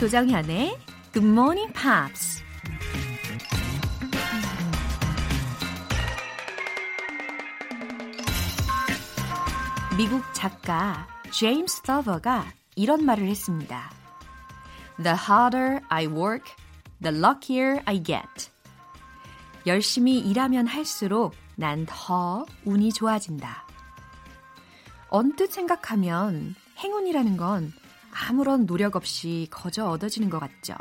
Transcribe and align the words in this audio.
조정현의 0.00 0.78
Good 1.12 1.28
Morning 1.30 1.74
Pops. 1.74 2.42
미국 9.98 10.22
작가 10.32 11.06
제임스 11.30 11.82
더버가 11.82 12.46
이런 12.76 13.04
말을 13.04 13.28
했습니다. 13.28 13.92
The 15.02 15.14
harder 15.14 15.80
I 15.90 16.06
work, 16.06 16.50
the 17.02 17.14
luckier 17.14 17.82
I 17.84 18.02
get. 18.02 18.50
열심히 19.66 20.18
일하면 20.18 20.66
할수록 20.66 21.34
난 21.56 21.84
더 21.84 22.46
운이 22.64 22.94
좋아진다. 22.94 23.66
언뜻 25.10 25.52
생각하면 25.52 26.54
행운이라는 26.78 27.36
건 27.36 27.74
아무런 28.12 28.66
노력 28.66 28.96
없이 28.96 29.46
거저 29.50 29.86
얻어지는 29.86 30.30
것 30.30 30.38
같죠. 30.38 30.74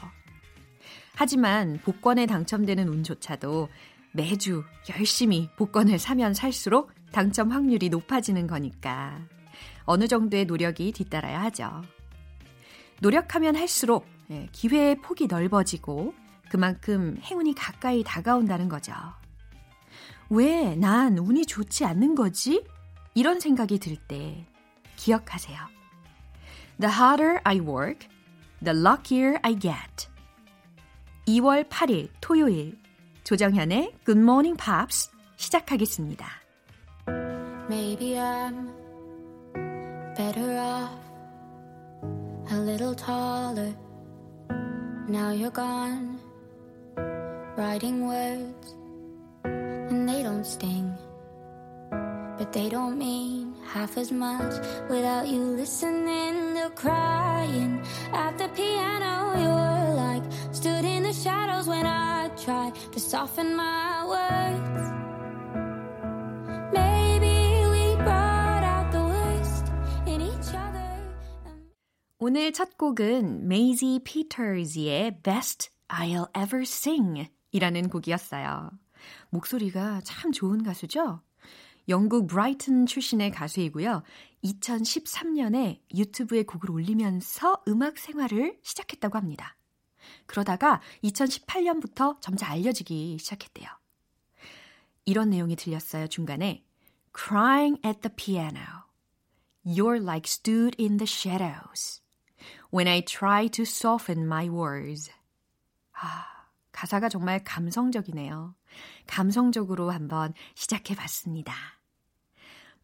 하지만 1.16 1.80
복권에 1.84 2.26
당첨되는 2.26 2.88
운조차도 2.88 3.70
매주 4.14 4.64
열심히 4.90 5.50
복권을 5.58 6.00
사면 6.00 6.34
살수록 6.34 6.92
당첨 7.12 7.52
확률이 7.52 7.90
높아지는 7.90 8.48
거니까 8.48 9.20
어느 9.84 10.08
정도의 10.08 10.46
노력이 10.46 10.92
뒤따라야 10.92 11.42
하죠. 11.44 11.82
노력하면 13.02 13.56
할수록 13.56 14.08
예, 14.32 14.48
기회의 14.52 14.96
폭이 15.02 15.28
넓어지고 15.28 16.14
그만큼 16.50 17.18
행운이 17.22 17.54
가까이 17.56 18.04
다가온다는 18.04 18.70
거죠. 18.70 18.94
왜 20.30 20.76
난 20.76 21.18
운이 21.18 21.46
좋지 21.48 21.86
않는 21.86 22.16
거지? 22.16 22.64
이런 23.16 23.40
생각이 23.40 23.80
들 23.80 23.98
때 24.08 24.46
기억하세요. 24.96 25.58
The 26.79 26.89
harder 26.89 27.41
I 27.45 27.61
work, 27.61 28.07
the 28.63 28.75
luckier 28.75 29.39
I 29.43 29.55
get. 29.59 30.09
2월 31.27 31.69
8일 31.69 32.09
토요일 32.21 32.79
조정현의 33.25 33.93
Good 34.05 34.21
Morning 34.21 34.57
Pops 34.57 35.11
시작하겠습니다. 35.37 36.27
Maybe 37.69 38.17
I'm 38.19 38.69
better 40.17 40.59
off 40.59 40.99
a 42.51 42.59
little 42.59 42.95
taller. 42.95 43.75
Now 45.09 45.33
you're 45.33 45.51
gone, 45.51 46.19
writing 47.57 48.07
words, 48.07 48.75
and 49.45 50.09
they 50.09 50.23
don't 50.23 50.45
sting. 50.45 50.93
But 52.40 52.54
they 52.54 52.70
don't 52.70 52.98
mean 52.98 53.54
half 53.68 53.98
as 53.98 54.14
much 54.14 54.54
without 54.90 55.28
you 55.28 55.44
listening 55.60 56.56
to 56.56 56.72
crying 56.74 57.84
at 58.14 58.38
the 58.38 58.48
piano. 58.56 59.36
You're 59.36 59.94
like 59.94 60.24
stood 60.54 60.86
in 60.86 61.04
the 61.04 61.12
shadows 61.12 61.68
when 61.68 61.86
I 61.86 62.30
try 62.38 62.72
to 62.94 63.00
soften 63.00 63.58
my 63.58 64.06
words. 64.08 64.90
Maybe 66.72 67.68
we 67.70 67.96
brought 68.04 68.64
out 68.64 68.90
the 68.94 69.04
worst 69.04 69.66
in 70.08 70.22
each 70.22 70.56
other. 70.56 70.88
오늘 72.20 72.54
첫 72.54 72.78
곡은 72.78 73.50
메이지 73.50 74.00
피터즈의 74.02 75.22
Best 75.22 75.72
I'll 75.90 76.30
Ever 76.34 76.62
Sing 76.62 77.28
이라는 77.52 77.90
곡이었어요. 77.90 78.72
목소리가 79.30 80.00
참 80.06 80.32
좋은 80.32 80.64
가수죠? 80.64 81.22
영국 81.90 82.28
브라이튼 82.28 82.86
출신의 82.86 83.32
가수이고요. 83.32 84.04
2013년에 84.44 85.82
유튜브에 85.96 86.44
곡을 86.44 86.70
올리면서 86.70 87.64
음악 87.68 87.98
생활을 87.98 88.60
시작했다고 88.62 89.18
합니다. 89.18 89.58
그러다가 90.28 90.82
2018년부터 91.04 92.22
점차 92.22 92.48
알려지기 92.48 93.18
시작했대요. 93.20 93.68
이런 95.06 95.32
내용이 95.32 95.56
들렸어요, 95.56 96.08
중간에. 96.08 96.64
Crying 97.18 97.82
at 97.84 98.02
the 98.02 98.16
piano. 98.16 98.86
You're 99.66 100.02
like 100.02 100.28
stood 100.28 100.76
in 100.80 100.98
the 100.98 101.08
shadows. 101.08 102.02
When 102.72 102.88
I 102.88 103.02
try 103.02 103.50
to 103.50 103.64
soften 103.64 104.26
my 104.26 104.48
words. 104.48 105.12
아, 105.94 106.26
가사가 106.72 107.10
정말 107.10 107.44
감성적이네요. 107.44 108.56
감성적으로 109.08 109.90
한번 109.90 110.34
시작해 110.54 110.96
봤습니다. 110.96 111.79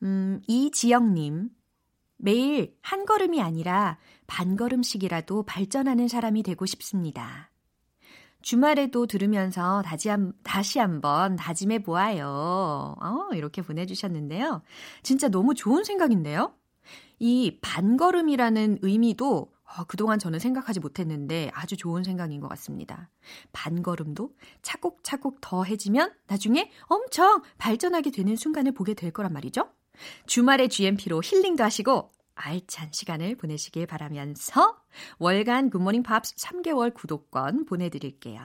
음, 0.03 0.41
이지영님. 0.47 1.50
매일 2.17 2.78
한 2.81 3.06
걸음이 3.06 3.41
아니라 3.41 3.97
반 4.28 4.56
걸음씩이라도 4.56 5.44
발전하는 5.44 6.07
사람이 6.07 6.44
되고 6.44 6.66
싶습니다. 6.66 7.51
주말에도 8.41 9.07
들으면서 9.07 9.81
다시, 9.81 10.09
한, 10.09 10.31
다시 10.44 10.78
한번 10.79 11.35
다짐해 11.35 11.79
보아요. 11.79 12.95
어, 13.01 13.29
이렇게 13.33 13.61
보내주셨는데요. 13.63 14.61
진짜 15.01 15.29
너무 15.29 15.56
좋은 15.56 15.83
생각인데요? 15.83 16.53
이 17.17 17.57
반걸음이라는 17.62 18.79
의미도 18.81 19.51
어, 19.77 19.83
그동안 19.85 20.19
저는 20.19 20.38
생각하지 20.38 20.79
못했는데 20.79 21.50
아주 21.53 21.75
좋은 21.75 22.03
생각인 22.03 22.39
것 22.39 22.47
같습니다. 22.50 23.09
반걸음도 23.51 24.31
차곡차곡 24.62 25.41
더해지면 25.41 26.13
나중에 26.27 26.69
엄청 26.83 27.41
발전하게 27.57 28.12
되는 28.12 28.35
순간을 28.35 28.73
보게 28.73 28.94
될 28.94 29.09
거란 29.09 29.33
말이죠. 29.33 29.67
주말에 30.25 30.67
GMP로 30.67 31.22
힐링도 31.23 31.63
하시고 31.63 32.11
알찬 32.35 32.89
시간을 32.91 33.35
보내시길 33.35 33.88
바라면서 33.88 34.78
월간 35.19 35.69
굿모닝 35.69 36.03
팝스 36.03 36.35
3개월 36.35 36.94
구독권 36.94 37.66
보내드릴게요. 37.66 38.41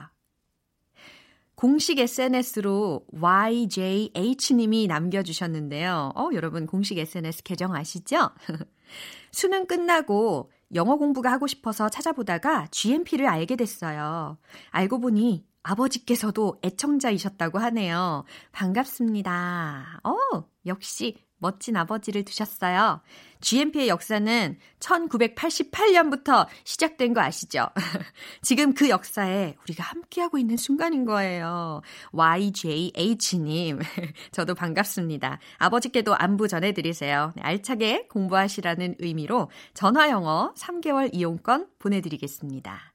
공식 1.55 1.99
SNS로 1.99 3.05
YJH님이 3.11 4.87
남겨주셨는데요. 4.87 6.11
어, 6.15 6.29
여러분 6.33 6.65
공식 6.65 6.97
SNS 6.97 7.43
계정 7.43 7.75
아시죠? 7.75 8.31
수능 9.31 9.67
끝나고 9.67 10.51
영어 10.73 10.95
공부가 10.95 11.31
하고 11.31 11.45
싶어서 11.45 11.87
찾아보다가 11.89 12.67
GMP를 12.71 13.27
알게 13.27 13.57
됐어요. 13.57 14.37
알고 14.71 15.01
보니 15.01 15.45
아버지께서도 15.61 16.59
애청자이셨다고 16.63 17.59
하네요. 17.59 18.23
반갑습니다. 18.51 20.01
어, 20.03 20.45
역시 20.65 21.17
멋진 21.41 21.75
아버지를 21.75 22.23
두셨어요. 22.23 23.01
GMP의 23.41 23.89
역사는 23.89 24.57
1988년부터 24.79 26.47
시작된 26.63 27.13
거 27.13 27.21
아시죠? 27.21 27.67
지금 28.41 28.73
그 28.73 28.89
역사에 28.89 29.55
우리가 29.63 29.83
함께하고 29.83 30.37
있는 30.37 30.55
순간인 30.55 31.05
거예요. 31.05 31.81
YJH님, 32.11 33.79
저도 34.31 34.53
반갑습니다. 34.53 35.39
아버지께도 35.57 36.15
안부 36.15 36.47
전해드리세요. 36.47 37.33
네, 37.35 37.41
알차게 37.41 38.07
공부하시라는 38.07 38.95
의미로 38.99 39.49
전화영어 39.73 40.53
3개월 40.55 41.09
이용권 41.11 41.67
보내드리겠습니다. 41.79 42.93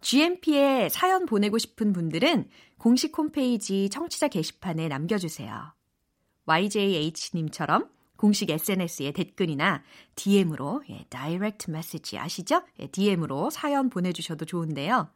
GMP에 0.00 0.88
사연 0.88 1.26
보내고 1.26 1.58
싶은 1.58 1.92
분들은 1.92 2.48
공식 2.78 3.18
홈페이지 3.18 3.90
청취자 3.90 4.28
게시판에 4.28 4.88
남겨주세요. 4.88 5.74
YJH님처럼 6.50 7.88
공식 8.16 8.50
SNS에 8.50 9.12
댓글이나 9.12 9.82
DM으로, 10.14 10.82
예, 10.90 11.06
다이렉트 11.08 11.70
메시지 11.70 12.18
아시죠? 12.18 12.62
예, 12.80 12.88
DM으로 12.88 13.48
사연 13.50 13.88
보내주셔도 13.88 14.44
좋은데요. 14.44 15.08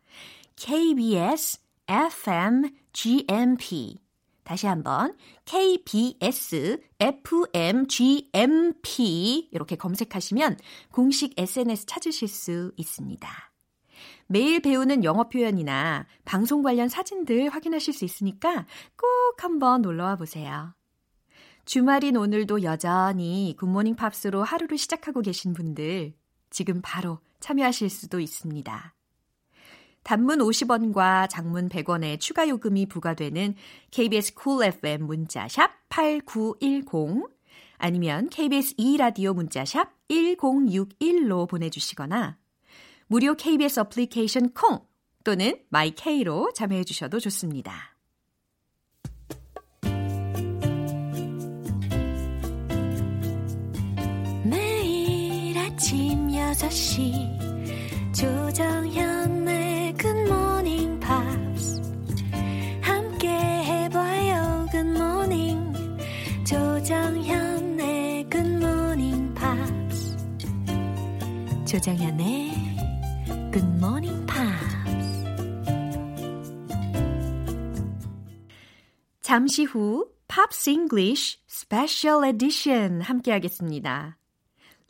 KBS 0.56 1.60
FM 1.86 2.71
GMP. 2.92 3.98
다시 4.45 4.66
한번 4.66 5.16
KBS 5.47 6.81
FM 6.98 7.89
GMP 7.89 9.48
이렇게 9.53 9.77
검색하시면 9.77 10.59
공식 10.91 11.39
SNS 11.39 11.86
찾으실 11.86 12.28
수 12.28 12.72
있습니다. 12.77 13.28
매일 14.27 14.60
배우는 14.60 15.04
영어 15.04 15.28
표현이나 15.28 16.07
방송 16.25 16.63
관련 16.63 16.89
사진들 16.89 17.51
확인하실 17.51 17.92
수 17.92 18.04
있으니까 18.04 18.66
꼭 18.97 19.42
한번 19.42 19.83
놀러와 19.83 20.16
보세요. 20.16 20.75
주말인 21.65 22.16
오늘도 22.16 22.63
여전히 22.63 23.55
굿모닝 23.59 23.97
팝스로 23.97 24.43
하루를 24.43 24.77
시작하고 24.77 25.22
계신 25.22 25.55
분들 25.55 26.13
지금 26.51 26.81
바로 26.83 27.21
참여하실 27.41 27.89
수도 27.89 28.21
있습니다. 28.21 28.95
단문 30.03 30.41
50원과 30.41 31.28
장문 31.31 31.71
100원의 31.71 32.21
추가 32.21 32.47
요금이 32.47 32.87
부과되는 32.87 33.55
KBS 33.91 34.34
Cool 34.34 34.75
FM 34.75 35.05
문자샵 35.05 35.71
8910 35.89 37.31
아니면 37.78 38.28
KBS 38.28 38.77
2라디오 38.77 39.34
문자샵 39.34 39.91
1061로 40.09 41.49
보내주시거나 41.49 42.37
무료 43.07 43.34
KBS 43.34 43.81
어플리케이션 43.81 44.53
콩 44.53 44.87
또는 45.25 45.59
마이케이로 45.71 46.53
참여해 46.53 46.84
주셔도 46.84 47.19
좋습니다. 47.19 47.94
6시 56.54 58.15
조정현의 58.15 59.95
Morning 60.04 61.01
Pops 61.01 61.80
함께 62.80 63.28
해봐요 63.28 64.68
Morning 64.72 65.77
조정현의 66.47 68.28
Morning 68.33 69.34
Pops 69.34 70.16
조정현의 71.66 72.53
Morning 73.57 74.27
Pops 74.27 75.24
잠시 79.21 79.65
후 79.65 80.09
Pops 80.28 80.71
English 80.71 81.39
Special 81.48 82.24
Edition 82.24 83.00
함께 83.00 83.33
하겠습니다. 83.33 84.18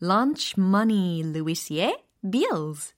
Lunch 0.07 0.59
Money 0.59 1.23
Louisier 1.23 1.93
Bills. 2.23 2.93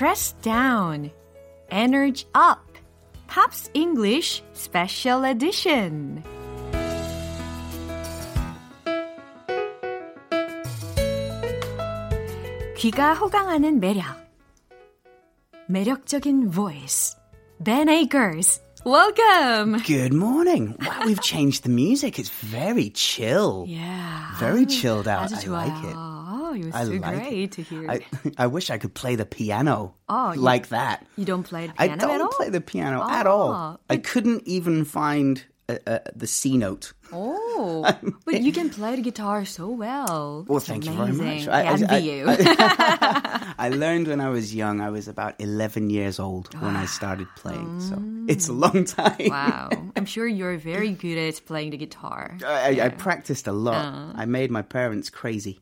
Stress 0.00 0.32
down, 0.40 1.10
energy 1.70 2.24
up. 2.34 2.64
Pops 3.28 3.68
English 3.74 4.42
Special 4.54 5.22
Edition. 5.26 6.22
귀가 12.76 13.14
호강하는 13.14 13.78
매력. 13.80 14.16
매력적인 15.68 16.48
voice. 16.50 17.16
Ben 17.58 17.88
Akers. 17.90 18.60
Welcome. 18.84 19.82
Good 19.84 20.14
morning. 20.14 20.76
Wow, 20.80 21.02
we've 21.06 21.20
changed 21.20 21.64
the 21.64 21.70
music. 21.70 22.18
It's 22.18 22.30
very 22.30 22.88
chill. 22.90 23.64
Yeah. 23.66 24.38
Very 24.38 24.64
chilled 24.64 25.08
out. 25.08 25.28
아주 25.32 25.36
I 25.36 25.44
좋아요. 25.44 25.66
like 25.66 25.84
it. 25.84 26.09
Oh, 26.51 26.53
it 26.53 26.65
was 26.65 26.75
I 26.75 26.83
so 26.85 26.91
like 26.91 27.15
great 27.23 27.43
it. 27.43 27.51
to 27.53 27.61
hear. 27.63 27.89
I, 27.89 27.99
I 28.37 28.47
wish 28.47 28.69
I 28.69 28.77
could 28.77 28.93
play 28.93 29.15
the 29.15 29.25
piano 29.25 29.95
Oh, 30.09 30.33
you- 30.33 30.41
like 30.41 30.67
that. 30.69 31.05
you 31.15 31.23
don't 31.25 31.43
play 31.43 31.67
the 31.67 31.73
piano 31.73 31.93
I 31.93 31.97
don't 31.97 32.11
at 32.11 32.21
all? 32.21 32.27
play 32.29 32.49
the 32.49 32.61
piano 32.61 33.07
at 33.09 33.25
all. 33.27 33.51
Ah, 33.53 33.77
I 33.89 33.97
couldn't 33.97 34.43
even 34.47 34.83
find 34.85 35.43
uh, 35.69 35.77
uh, 35.87 35.99
the 36.15 36.27
C 36.27 36.57
note. 36.57 36.93
Oh, 37.13 37.83
but 38.25 38.41
you 38.41 38.51
can 38.53 38.69
play 38.69 38.95
the 38.95 39.01
guitar 39.01 39.43
so 39.45 39.67
well. 39.69 40.45
Well, 40.47 40.57
It's 40.59 40.67
thank 40.67 40.85
you 40.85 40.91
very 40.91 41.11
much. 41.11 41.19
amazing. 41.19 41.49
I- 41.49 41.63
I, 41.63 41.71
envy 41.73 42.07
you. 42.07 42.25
I 43.59 43.69
learned 43.69 44.07
when 44.07 44.21
I 44.21 44.29
was 44.29 44.55
young. 44.55 44.79
I 44.81 44.89
was 44.89 45.07
about 45.07 45.35
11 45.39 45.89
years 45.89 46.19
old 46.19 46.53
when 46.61 46.75
I 46.75 46.85
started 46.85 47.27
playing. 47.35 47.79
So 47.81 48.01
it's 48.27 48.47
a 48.47 48.53
long 48.53 48.85
time. 48.85 49.27
wow. 49.29 49.69
I'm 49.95 50.05
sure 50.05 50.25
you're 50.27 50.57
very 50.57 50.91
good 50.91 51.17
at 51.17 51.45
playing 51.45 51.71
the 51.71 51.77
guitar. 51.77 52.37
I, 52.45 52.79
I 52.81 52.89
practiced 52.89 53.45
a 53.47 53.51
lot. 53.51 53.85
Uh. 53.85 54.13
I 54.15 54.25
made 54.25 54.49
my 54.51 54.61
parents 54.61 55.09
crazy. 55.09 55.59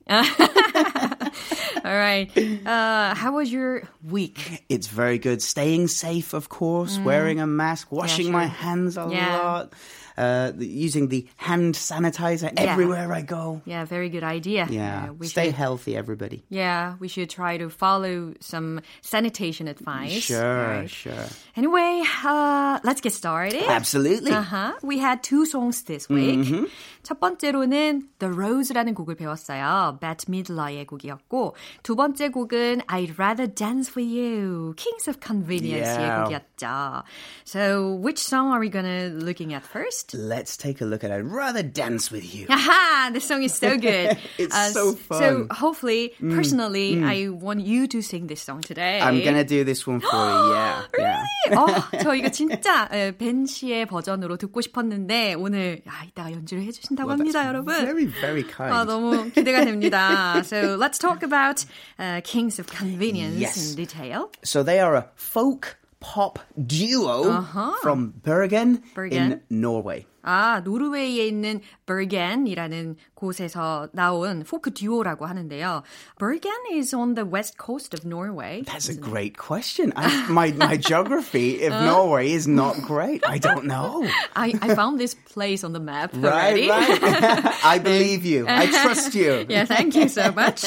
All 1.89 1.95
right. 1.97 2.29
Uh, 2.37 3.15
how 3.15 3.33
was 3.37 3.51
your 3.51 3.81
week? 4.03 4.63
It's 4.69 4.85
very 4.85 5.17
good. 5.17 5.41
Staying 5.41 5.87
safe, 5.87 6.33
of 6.35 6.47
course, 6.47 6.99
wearing 6.99 7.39
a 7.39 7.47
mask, 7.47 7.91
washing 7.91 8.31
my 8.31 8.43
Mm. 8.45 8.47
sure. 8.47 8.53
hands 8.55 8.97
a 8.97 9.09
Yeah. 9.11 9.37
lot, 9.39 9.73
uh, 10.18 10.52
the- 10.54 10.66
using 10.66 11.08
the 11.08 11.26
hand 11.36 11.74
sanitizer 11.74 12.50
Yeah. 12.54 12.72
everywhere 12.72 13.12
I 13.12 13.22
go. 13.22 13.62
Yeah, 13.64 13.84
very 13.84 14.08
good 14.08 14.24
idea. 14.24 14.66
Yeah. 14.70 15.10
we 15.18 15.26
Stay 15.26 15.46
should, 15.46 15.54
healthy, 15.54 15.96
everybody. 15.96 16.42
Yeah, 16.50 16.94
we 17.00 17.08
should 17.08 17.30
try 17.30 17.56
to 17.58 17.68
follow 17.70 18.34
some 18.40 18.80
sanitation 19.02 19.68
advice. 19.68 20.22
Sure, 20.24 20.80
right? 20.80 20.90
sure. 20.90 21.26
Anyway, 21.56 22.02
uh, 22.24 22.78
let's 22.84 23.00
get 23.00 23.12
started. 23.12 23.64
Absolutely. 23.68 24.32
Uh-huh. 24.32 24.72
We 24.82 24.98
had 24.98 25.22
two 25.22 25.46
songs 25.46 25.82
this 25.84 26.08
week. 26.08 26.38
Mm-hmm. 26.40 26.64
첫 27.04 27.20
번째로는 27.20 28.08
The 28.18 28.32
Rose라는 28.32 28.94
곡을 28.94 29.14
배웠어요. 29.16 29.98
Bette 30.00 30.24
Midler의 30.30 30.86
곡이었고 30.86 31.54
두 31.82 31.96
번째 31.96 32.30
곡은 32.30 32.80
I'd 32.88 33.18
Rather 33.18 33.46
Dance 33.46 33.92
With 33.94 34.08
You, 34.08 34.72
Kings 34.76 35.06
of 35.08 35.20
Convenience의 35.20 36.00
Yeah. 36.00 36.24
곡이었죠. 36.24 37.02
So, 37.44 37.92
which 38.00 38.18
song 38.22 38.52
are 38.52 38.60
we 38.60 38.70
gonna 38.70 39.08
looking 39.12 39.52
at 39.52 39.62
first? 39.64 40.07
Let's 40.14 40.56
take 40.56 40.80
a 40.80 40.84
look 40.84 41.04
at 41.04 41.10
it. 41.10 41.14
I'd 41.14 41.24
rather 41.26 41.62
dance 41.62 42.10
with 42.10 42.24
you. 42.34 42.46
Aha! 42.48 43.10
The 43.12 43.20
song 43.20 43.42
is 43.42 43.54
so 43.54 43.76
good. 43.76 44.16
It's 44.38 44.54
Uh, 44.54 44.68
so 44.70 44.84
So 44.92 44.96
fun. 44.96 45.22
Mm. 45.22 45.52
hopefully, 45.52 46.12
personally, 46.20 47.02
I 47.02 47.28
want 47.28 47.60
you 47.60 47.86
to 47.88 48.00
sing 48.02 48.26
this 48.26 48.40
song 48.42 48.60
today. 48.60 49.00
I'm 49.00 49.22
gonna 49.24 49.44
do 49.44 49.64
this 49.64 49.86
one 49.86 50.00
for 50.00 50.16
you. 50.16 50.52
Yeah. 50.54 50.82
yeah. 50.98 51.24
어, 51.56 51.66
저 52.02 52.14
이거 52.14 52.28
진짜 52.30 52.88
에, 52.92 53.12
벤 53.12 53.46
씨의 53.46 53.86
버전으로 53.86 54.36
듣고 54.36 54.60
싶었는데 54.60 55.34
오늘 55.34 55.82
아, 55.86 56.04
이따가 56.04 56.32
연주를 56.32 56.64
해주신다고 56.64 57.08
Well, 57.08 57.18
that's 57.18 57.34
합니다, 57.34 57.46
여러분. 57.46 57.74
Very, 57.84 58.06
very 58.06 58.42
kind. 58.44 58.72
아, 58.72 58.84
너무 58.84 59.30
기대가 59.30 59.64
됩니다. 59.64 60.42
So 60.44 60.76
let's 60.76 60.98
talk 60.98 61.22
about 61.22 61.64
uh, 61.98 62.20
Kings 62.24 62.58
of 62.58 62.66
Convenience 62.68 63.36
Yes. 63.38 63.56
in 63.70 63.76
detail. 63.76 64.30
So 64.42 64.62
they 64.62 64.80
are 64.80 64.94
a 64.96 65.06
folk 65.16 65.76
pop 65.99 66.39
duo 66.65 67.29
uh-huh. 67.29 67.75
from 67.81 68.11
Bergen, 68.11 68.83
Bergen. 68.95 69.31
in 69.31 69.41
Norway. 69.49 70.05
아, 70.26 70.62
노르웨이에 70.64 71.26
있는 71.26 71.60
Bergen이라는 71.84 72.96
곳에서 73.14 73.88
나온 73.92 74.42
포크 74.42 74.72
듀오라고 74.72 75.26
하는데요. 75.26 75.82
Bergen 76.18 76.52
is 76.72 76.94
on 76.94 77.14
the 77.14 77.28
west 77.30 77.56
coast 77.58 77.92
of 77.94 78.06
Norway. 78.06 78.62
That's 78.64 78.88
a 78.88 78.94
great 78.98 79.36
question. 79.36 79.92
I, 79.96 80.08
my 80.30 80.50
my 80.56 80.78
geography 80.78 81.66
of 81.66 81.72
Norway 81.84 82.32
is 82.32 82.48
not 82.48 82.80
great. 82.86 83.20
I 83.28 83.36
don't 83.36 83.66
know. 83.66 84.08
I, 84.34 84.54
I 84.62 84.74
found 84.74 84.98
this 84.98 85.14
place 85.14 85.62
on 85.62 85.74
the 85.74 85.80
map 85.80 86.10
Right, 86.16 86.64
already. 86.64 86.68
right. 86.70 87.64
I 87.64 87.78
believe 87.78 88.24
you. 88.24 88.46
I 88.48 88.64
trust 88.66 89.14
you. 89.14 89.44
yeah, 89.50 89.66
thank 89.66 89.94
you 89.94 90.08
so 90.08 90.32
much. 90.32 90.64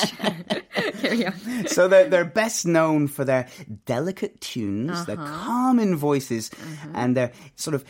Carry 1.01 1.25
on. 1.25 1.33
So 1.65 1.87
they're, 1.87 2.07
they're 2.09 2.25
best 2.29 2.67
known 2.67 3.07
for 3.07 3.25
their 3.25 3.47
delicate 3.85 4.39
tunes, 4.41 5.05
their 5.05 5.17
calm 5.17 5.79
in 5.79 5.95
voices, 5.95 6.51
and 6.93 7.17
their 7.17 7.31
sort 7.55 7.73
of 7.73 7.83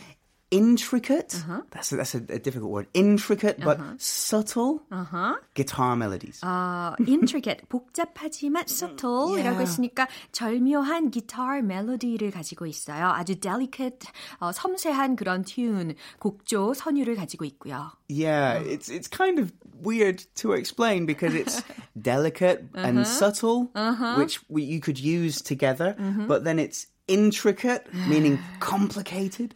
intricate. 0.52 1.44
That's 1.70 1.92
a, 1.92 1.96
that's 1.96 2.14
a, 2.14 2.18
a 2.30 2.38
difficult 2.38 2.70
word. 2.72 2.86
Intricate 2.94 3.60
but 3.60 3.78
subtle 3.98 4.80
guitar 5.54 5.94
melodies. 5.94 6.40
어, 6.42 6.94
intricate, 7.06 7.68
복잡하지만 7.68 8.64
subtle이라고 8.66 9.58
Yeah. 9.58 9.60
했으니까 9.60 10.08
절묘한 10.32 11.10
기타 11.10 11.60
멜로디를 11.60 12.30
가지고 12.30 12.64
있어요. 12.64 13.08
아주 13.08 13.38
delicate, 13.38 14.08
어, 14.40 14.50
섬세한 14.52 15.16
그런 15.16 15.44
튠, 15.44 15.94
곡조, 16.18 16.72
선율을 16.72 17.16
가지고 17.16 17.44
있고요. 17.44 17.92
Yeah, 18.08 18.58
it's 18.64 18.88
it's 18.88 19.06
kind 19.06 19.38
of 19.38 19.52
weird 19.84 20.24
to 20.36 20.54
explain 20.54 21.04
because 21.04 21.34
it's 21.34 21.62
delicate 22.00 22.64
and 22.74 23.06
subtle, 23.06 23.68
which 24.16 24.40
we, 24.48 24.62
you 24.62 24.80
could 24.80 24.98
use 24.98 25.42
together, 25.42 25.94
but 26.26 26.44
then 26.44 26.58
it's 26.58 26.86
intricate, 27.06 27.84
meaning 28.08 28.38
complicated. 28.60 29.54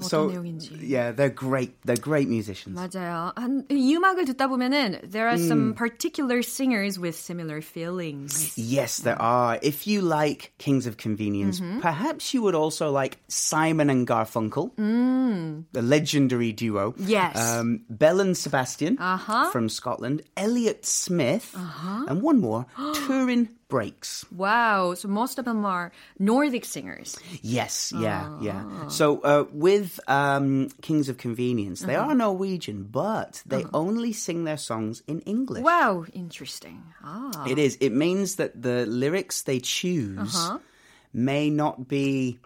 어떤 0.00 0.28
내용인지. 0.32 0.78
yeah, 0.80 1.12
they're 1.12 1.28
great. 1.28 1.76
They're 1.84 2.00
great 2.00 2.26
musicians. 2.26 2.74
맞아요. 2.74 3.32
한, 3.36 3.66
이 3.70 3.94
음악을 3.94 4.24
듣다 4.32 4.48
보면은 4.48 4.98
there 5.10 5.28
are 5.28 5.36
some 5.36 5.74
particular 5.74 6.40
singers 6.40 6.98
with 6.98 7.14
similar 7.14 7.60
feelings. 7.60 8.54
Yes, 8.56 9.02
there 9.02 9.20
are. 9.20 9.58
If 9.60 9.86
you 9.86 10.00
like 10.00 10.52
Kings 10.56 10.86
of 10.86 10.96
Convenience, 10.96 11.60
perhaps 11.82 12.32
you 12.32 12.40
would 12.40 12.54
also 12.54 12.90
like 12.90 13.18
Simon 13.28 13.90
and 13.90 14.06
Garfunkel, 14.06 14.72
the 14.76 15.82
legendary 15.82 16.52
duo. 16.52 16.94
Yes. 16.96 17.36
Um, 17.36 17.82
Bell 17.90 18.20
and 18.20 18.34
Sebastian 18.36 18.96
Uh-huh. 18.98 19.50
from 19.50 19.68
Scotland, 19.68 20.22
Elliot 20.36 20.86
Smith, 20.86 21.54
and 22.08 22.22
one 22.22 22.40
more, 22.40 22.64
Turin 23.04 23.50
breaks. 23.67 24.25
Wow. 24.31 24.93
So 24.93 25.07
most 25.07 25.39
of 25.39 25.45
them 25.45 25.65
are 25.65 25.91
Nordic 26.19 26.65
singers. 26.65 27.17
Yes, 27.41 27.93
yeah, 27.95 28.37
yeah. 28.41 28.87
So 28.87 29.21
uh, 29.21 29.45
with 29.51 29.99
um, 30.07 30.69
Kings 30.81 31.09
of 31.09 31.17
Convenience, 31.17 31.81
they 31.81 31.95
are 31.95 32.13
Norwegian, 32.13 32.83
but 32.83 33.41
they 33.45 33.65
only 33.73 34.13
sing 34.13 34.43
their 34.43 34.57
songs 34.57 35.01
in 35.07 35.21
English. 35.21 35.63
Wow. 35.63 36.05
Interesting. 36.13 36.83
Ah. 37.03 37.45
It 37.47 37.57
is. 37.59 37.77
It 37.81 37.91
means 37.91 38.35
that 38.35 38.61
the 38.61 38.85
lyrics 38.85 39.43
they 39.43 39.59
choose 39.59 40.49
may 41.13 41.49
not 41.49 41.87
be. 41.87 42.39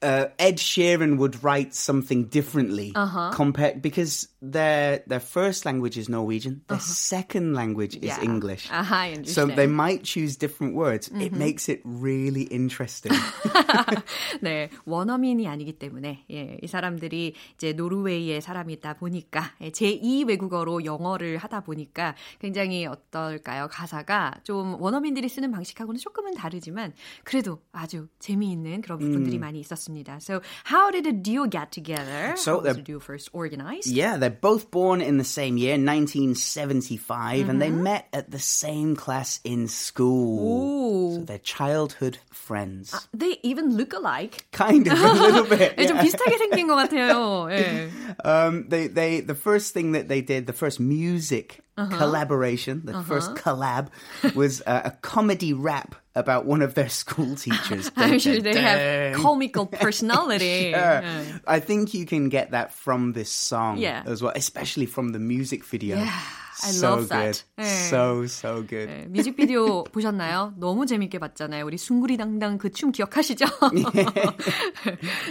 Uh, 0.00 0.26
Ed 0.36 0.56
Sheeran 0.56 1.16
would 1.18 1.44
write 1.44 1.76
something 1.76 2.24
differently 2.24 2.90
uh-huh. 2.92 3.30
compared 3.34 3.80
because 3.80 4.26
their 4.41 5.03
their 5.07 5.19
first 5.19 5.65
language 5.65 5.97
is 5.97 6.09
Norwegian, 6.09 6.61
their 6.67 6.79
second 6.79 7.53
language 7.53 7.95
is 8.01 8.13
Yeah. 8.17 8.23
English. 8.23 8.69
Uh-huh, 8.71 8.95
I 8.95 9.13
So 9.27 9.45
understand. 9.45 9.55
they 9.57 9.67
might 9.67 10.03
choose 10.03 10.37
different 10.37 10.73
words. 10.75 11.09
It 11.13 11.33
makes 11.35 11.69
it 11.69 11.81
really 11.85 12.47
interesting. 12.49 13.13
네, 14.41 14.69
원어민이 14.85 15.47
아니기 15.47 15.73
때문에 15.77 16.25
예, 16.31 16.57
이 16.61 16.67
사람들이 16.67 17.33
이제 17.55 17.73
노르웨이의 17.73 18.41
사람이다 18.41 18.95
보니까 18.95 19.53
예, 19.61 19.69
제2 19.71 20.27
외국어로 20.27 20.85
영어를 20.85 21.37
하다 21.37 21.61
보니까 21.61 22.15
굉장히 22.39 22.85
어떨까요? 22.85 23.67
가사가 23.69 24.33
좀 24.43 24.79
원어민들이 24.81 25.29
쓰는 25.29 25.51
방식하고는 25.51 25.99
조금은 25.99 26.33
다르지만 26.35 26.93
그래도 27.23 27.61
아주 27.71 28.07
재미있는 28.19 28.81
그런 28.81 28.99
부분들이 28.99 29.37
많이 29.37 29.59
있었습니다. 29.59 30.15
So 30.21 30.41
how 30.71 30.91
did 30.91 31.03
the 31.03 31.13
duo 31.21 31.49
get 31.49 31.71
together? 31.71 32.33
So 32.37 32.53
how 32.53 32.63
was 32.63 32.63
they're- 32.63 32.75
the 32.75 32.83
duo 32.83 32.99
first 32.99 33.29
organized? 33.33 33.91
Yeah, 33.91 34.17
they're 34.17 34.30
both 34.41 34.71
born 34.71 35.01
in 35.01 35.17
the 35.17 35.23
same 35.23 35.57
year, 35.57 35.73
1975, 35.73 37.49
and 37.49 37.61
they 37.61 37.71
met 37.71 38.07
at 38.13 38.31
the 38.31 38.39
same 38.39 38.95
class 38.95 39.39
in 39.43 39.67
school. 39.67 41.11
Ooh. 41.11 41.15
So 41.15 41.23
they're 41.23 41.37
childhood 41.39 42.19
friends. 42.31 43.07
They 43.13 43.37
even 43.43 43.75
look 43.75 43.93
alike. 43.93 44.47
kind 44.51 44.87
of 44.87 44.99
a 44.99 45.13
little 45.13 45.43
bit. 45.45 45.75
예, 45.77 45.87
좀 45.87 45.97
yeah. 45.97 46.03
비슷하게 46.03 46.37
생긴 46.37 46.67
것 46.67 46.75
같아요. 46.75 47.49
예. 47.51 47.89
Um, 48.23 48.65
they, 48.69 48.87
they, 48.87 49.19
the 49.19 49.35
first 49.35 49.73
thing 49.73 49.91
that 49.93 50.07
they 50.07 50.21
did, 50.21 50.47
the 50.47 50.53
first 50.53 50.79
music 50.79 51.59
uh-huh. 51.74 51.96
collaboration, 51.96 52.82
the 52.84 53.02
first 53.02 53.34
collab, 53.34 53.88
was 54.34 54.60
uh, 54.66 54.82
a 54.84 54.90
comedy 55.00 55.54
rap 55.54 55.94
about 56.14 56.44
one 56.44 56.60
of 56.60 56.74
their 56.74 56.90
school 56.90 57.34
teachers. 57.36 57.90
I'm 57.96 58.18
sure 58.18 58.38
they 58.40 58.60
have 58.60 59.16
comical 59.16 59.64
personality. 59.80 60.68
Yeah. 60.70 61.24
I 61.46 61.60
think 61.60 61.94
you 61.94 62.04
can 62.04 62.28
get 62.28 62.50
that 62.50 62.74
from 62.74 63.12
this 63.14 63.30
song 63.30 63.78
Yeah. 63.78 64.02
as 64.04 64.20
well, 64.22 64.32
especially 64.36 64.84
from 64.84 65.12
the 65.12 65.18
music 65.18 65.64
video. 65.64 65.96
Yeah, 65.96 66.20
I 66.59 66.71
so 66.71 66.89
love 66.95 67.09
that. 67.09 67.43
good. 67.55 67.63
예. 67.63 67.69
So, 67.89 68.25
so 68.25 68.63
good. 68.63 68.89
네, 68.89 69.05
뮤직비디오 69.09 69.83
보셨나요? 69.83 70.53
너무 70.57 70.87
재밌게 70.87 71.19
봤잖아요. 71.19 71.63
우리 71.65 71.77
숭구리당당 71.77 72.57
그 72.57 72.71
춤 72.71 72.91
기억하시죠? 72.91 73.45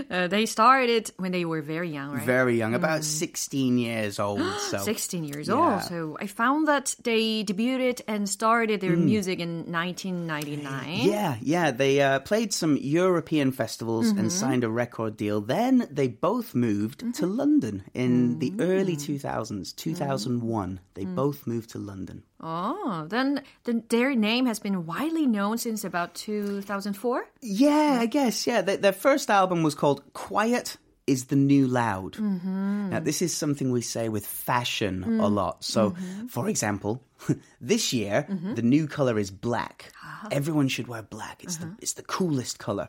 uh, 0.10 0.28
they 0.28 0.46
started 0.46 1.10
when 1.18 1.32
they 1.32 1.44
were 1.44 1.62
very 1.62 1.90
young, 1.90 2.12
right? 2.12 2.24
Very 2.24 2.56
young, 2.56 2.72
Mm. 2.72 2.76
about 2.76 3.02
16 3.04 3.78
years 3.78 4.18
old. 4.20 4.40
So 4.70 4.78
16 4.78 5.24
years 5.24 5.48
Yeah. 5.48 5.54
old. 5.58 5.82
So 5.90 6.16
I 6.20 6.26
found 6.26 6.68
that 6.68 6.94
they 7.02 7.42
debuted 7.44 8.02
and 8.06 8.28
started 8.28 8.80
their 8.80 8.96
music 8.96 9.40
in 9.40 9.66
1999. 9.66 10.62
Mm. 10.62 11.06
Yeah, 11.10 11.36
yeah. 11.42 11.70
They 11.72 12.00
uh, 12.00 12.20
played 12.20 12.52
some 12.52 12.76
European 12.80 13.50
festivals 13.52 14.06
Mm-hmm. 14.14 14.18
and 14.18 14.32
signed 14.32 14.62
a 14.64 14.70
record 14.70 15.16
deal. 15.16 15.40
Then 15.40 15.88
they 15.90 16.08
both 16.08 16.54
moved 16.54 17.00
to 17.00 17.26
Mm-hmm. 17.26 17.36
London 17.36 17.82
in 17.94 18.38
the 18.38 18.50
Mm. 18.50 18.60
early 18.62 18.96
2000s, 18.96 19.74
2001. 19.74 20.78
They 20.94 21.04
both 21.15 21.45
moved 21.47 21.69
to 21.71 21.79
London. 21.79 22.23
Oh, 22.39 23.05
then, 23.09 23.41
their 23.89 24.15
name 24.15 24.45
has 24.47 24.59
been 24.59 24.85
widely 24.85 25.25
known 25.27 25.57
since 25.57 25.83
about 25.83 26.15
2004. 26.15 27.25
Yeah, 27.41 27.97
I 28.01 28.05
guess. 28.05 28.47
Yeah, 28.47 28.61
their, 28.61 28.77
their 28.77 28.93
first 28.93 29.29
album 29.29 29.63
was 29.63 29.75
called 29.75 30.01
Quiet 30.13 30.77
is 31.07 31.25
the 31.25 31.35
New 31.35 31.67
Loud. 31.67 32.13
Mm-hmm. 32.13 32.89
Now, 32.91 32.99
this 32.99 33.21
is 33.21 33.35
something 33.35 33.71
we 33.71 33.81
say 33.81 34.07
with 34.07 34.25
fashion 34.25 35.03
a 35.03 35.07
Mm. 35.07 35.33
lot. 35.33 35.63
So, 35.63 35.91
Mm-hmm. 35.91 36.27
for 36.27 36.47
example, 36.47 37.01
this 37.61 37.91
year, 37.91 38.25
the 38.55 38.61
new 38.61 38.87
color 38.87 39.17
is 39.19 39.31
black. 39.31 39.91
Ah. 40.03 40.27
Everyone 40.31 40.67
should 40.67 40.87
wear 40.87 41.01
black. 41.01 41.43
It's 41.43 41.57
Uh-huh. 41.57 41.65
the 41.75 41.81
it's 41.81 41.93
the 41.93 42.03
coolest 42.03 42.59
color. 42.59 42.87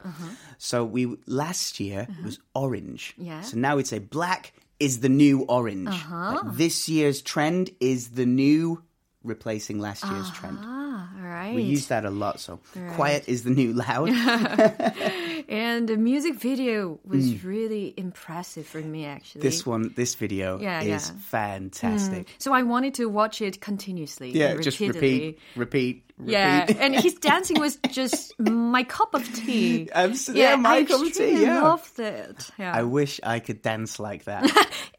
So 0.58 0.84
we 0.84 1.16
last 1.26 1.80
year 1.80 2.06
it 2.08 2.24
was 2.24 2.38
orange. 2.54 3.14
Uh-huh. 3.18 3.26
Yeah. 3.28 3.40
So 3.42 3.56
now 3.56 3.76
we'd 3.76 3.86
say 3.86 3.98
black 3.98 4.52
is 4.82 4.98
the 5.00 5.08
new 5.08 5.42
orange. 5.42 5.88
Uh-huh. 5.88 6.40
Like 6.42 6.56
this 6.56 6.88
year's 6.88 7.22
trend 7.22 7.70
is 7.78 8.10
the 8.10 8.26
new 8.26 8.82
replacing 9.22 9.78
last 9.78 10.04
year's 10.04 10.30
trend. 10.32 10.58
Ah, 10.60 11.08
all 11.16 11.28
right. 11.28 11.54
We 11.54 11.62
use 11.62 11.86
that 11.88 12.04
a 12.04 12.10
lot. 12.10 12.40
So 12.40 12.58
quiet 12.94 13.28
is 13.28 13.44
the 13.44 13.50
new 13.50 13.72
loud. 13.72 14.08
and 15.48 15.88
the 15.88 15.96
music 15.96 16.34
video 16.34 16.98
was 17.04 17.44
really 17.44 17.94
impressive 17.96 18.66
for 18.66 18.80
me, 18.80 19.06
actually. 19.06 19.40
Mm. 19.40 19.42
This 19.42 19.64
one, 19.64 19.92
this 19.94 20.16
video 20.16 20.58
Yeah, 20.58 20.80
is 20.82 20.88
yeah. 20.88 20.98
Mm. 20.98 21.18
fantastic. 21.20 22.26
So 22.38 22.52
I 22.52 22.62
wanted 22.64 22.94
to 22.94 23.06
watch 23.06 23.40
it 23.40 23.60
continuously. 23.60 24.32
Yeah, 24.32 24.56
just 24.56 24.80
repeat, 24.80 25.38
repeat, 25.54 26.02
repeat. 26.26 26.32
Yeah, 26.32 26.66
and 26.80 26.98
his 26.98 27.14
dancing 27.14 27.60
was 27.60 27.78
just 27.90 28.34
my 28.38 28.82
cup 28.82 29.14
of 29.14 29.22
tea. 29.34 29.88
Absolutely, 29.94 30.42
yeah, 30.42 30.56
my 30.56 30.78
I 30.78 30.84
cup 30.84 31.00
of 31.00 31.12
tea, 31.12 31.42
yeah. 31.42 31.62
loved 31.62 32.00
it. 32.00 32.50
Yeah. 32.58 32.72
I 32.74 32.82
wish 32.82 33.20
I 33.22 33.38
could 33.38 33.62
dance 33.62 34.00
like 34.00 34.24
that. 34.24 34.50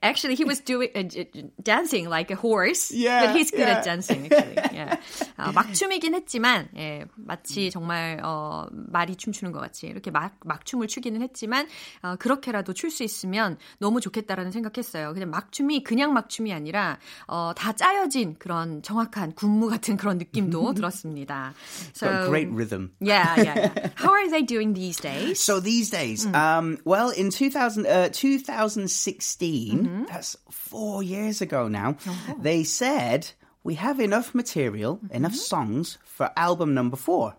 Actually, 0.02 0.36
he 0.36 0.46
was 0.46 0.60
doing 0.62 0.90
uh, 0.96 1.04
dancing 1.62 2.08
like 2.08 2.32
a 2.32 2.36
horse. 2.36 2.92
Yeah, 2.92 3.28
but 3.28 3.36
he's 3.36 3.52
good 3.52 3.68
yeah. 3.68 3.78
at 3.80 3.84
dancing. 3.84 4.32
Actually, 4.32 4.56
yeah. 4.74 4.96
아, 5.36 5.52
막춤이긴 5.52 6.14
했지만 6.14 6.70
예, 6.78 7.06
마치 7.16 7.70
정말 7.70 8.20
어, 8.24 8.68
말이 8.72 9.16
춤추는 9.18 9.52
것 9.52 9.60
같이 9.60 9.88
이렇게 9.88 10.10
막 10.12 10.36
막춤을 10.46 10.88
추기는 10.88 11.22
했지만 11.22 11.68
어, 12.02 12.16
그렇게라도 12.16 12.74
출 12.74 12.94
수 12.94 13.04
있으면 13.04 13.58
너무 13.80 14.00
좋겠다라는 14.00 14.52
생각했어요. 14.52 15.14
그냥 15.14 15.32
막춤이 15.32 15.84
그냥 15.84 16.14
막춤이 16.14 16.54
아니라 16.54 17.00
어, 17.28 17.52
다 17.56 17.74
짜여진 17.74 18.36
그런 18.40 18.82
정확한 18.82 19.34
군무 19.34 19.70
같은 19.70 19.98
그런 19.98 20.18
느낌도 20.18 20.74
들었습니다. 20.76 21.13
That 21.22 21.54
so 21.94 22.08
Got 22.10 22.30
great 22.30 22.50
rhythm. 22.50 22.92
yeah, 23.00 23.36
yeah, 23.38 23.56
yeah. 23.78 23.90
How 23.96 24.10
are 24.12 24.30
they 24.30 24.42
doing 24.42 24.74
these 24.74 24.98
days? 24.98 25.40
So 25.40 25.60
these 25.60 25.90
days, 25.90 26.26
Mm. 26.26 26.34
um, 26.36 26.78
well, 26.86 27.10
in 27.12 27.30
2000, 27.30 27.86
uh, 27.86 28.10
2016, 28.12 29.86
Mm-hmm. 29.86 30.06
that's 30.10 30.36
four 30.52 31.04
years 31.04 31.42
ago 31.42 31.68
now, 31.68 31.96
Oh. 32.08 32.36
they 32.42 32.64
said 32.64 33.32
we 33.64 33.76
have 33.76 34.00
enough 34.00 34.34
material, 34.36 34.98
Mm-hmm. 34.98 35.16
enough 35.16 35.36
songs 35.36 35.98
for 36.04 36.30
album 36.36 36.74
number 36.74 36.98
4 36.98 37.36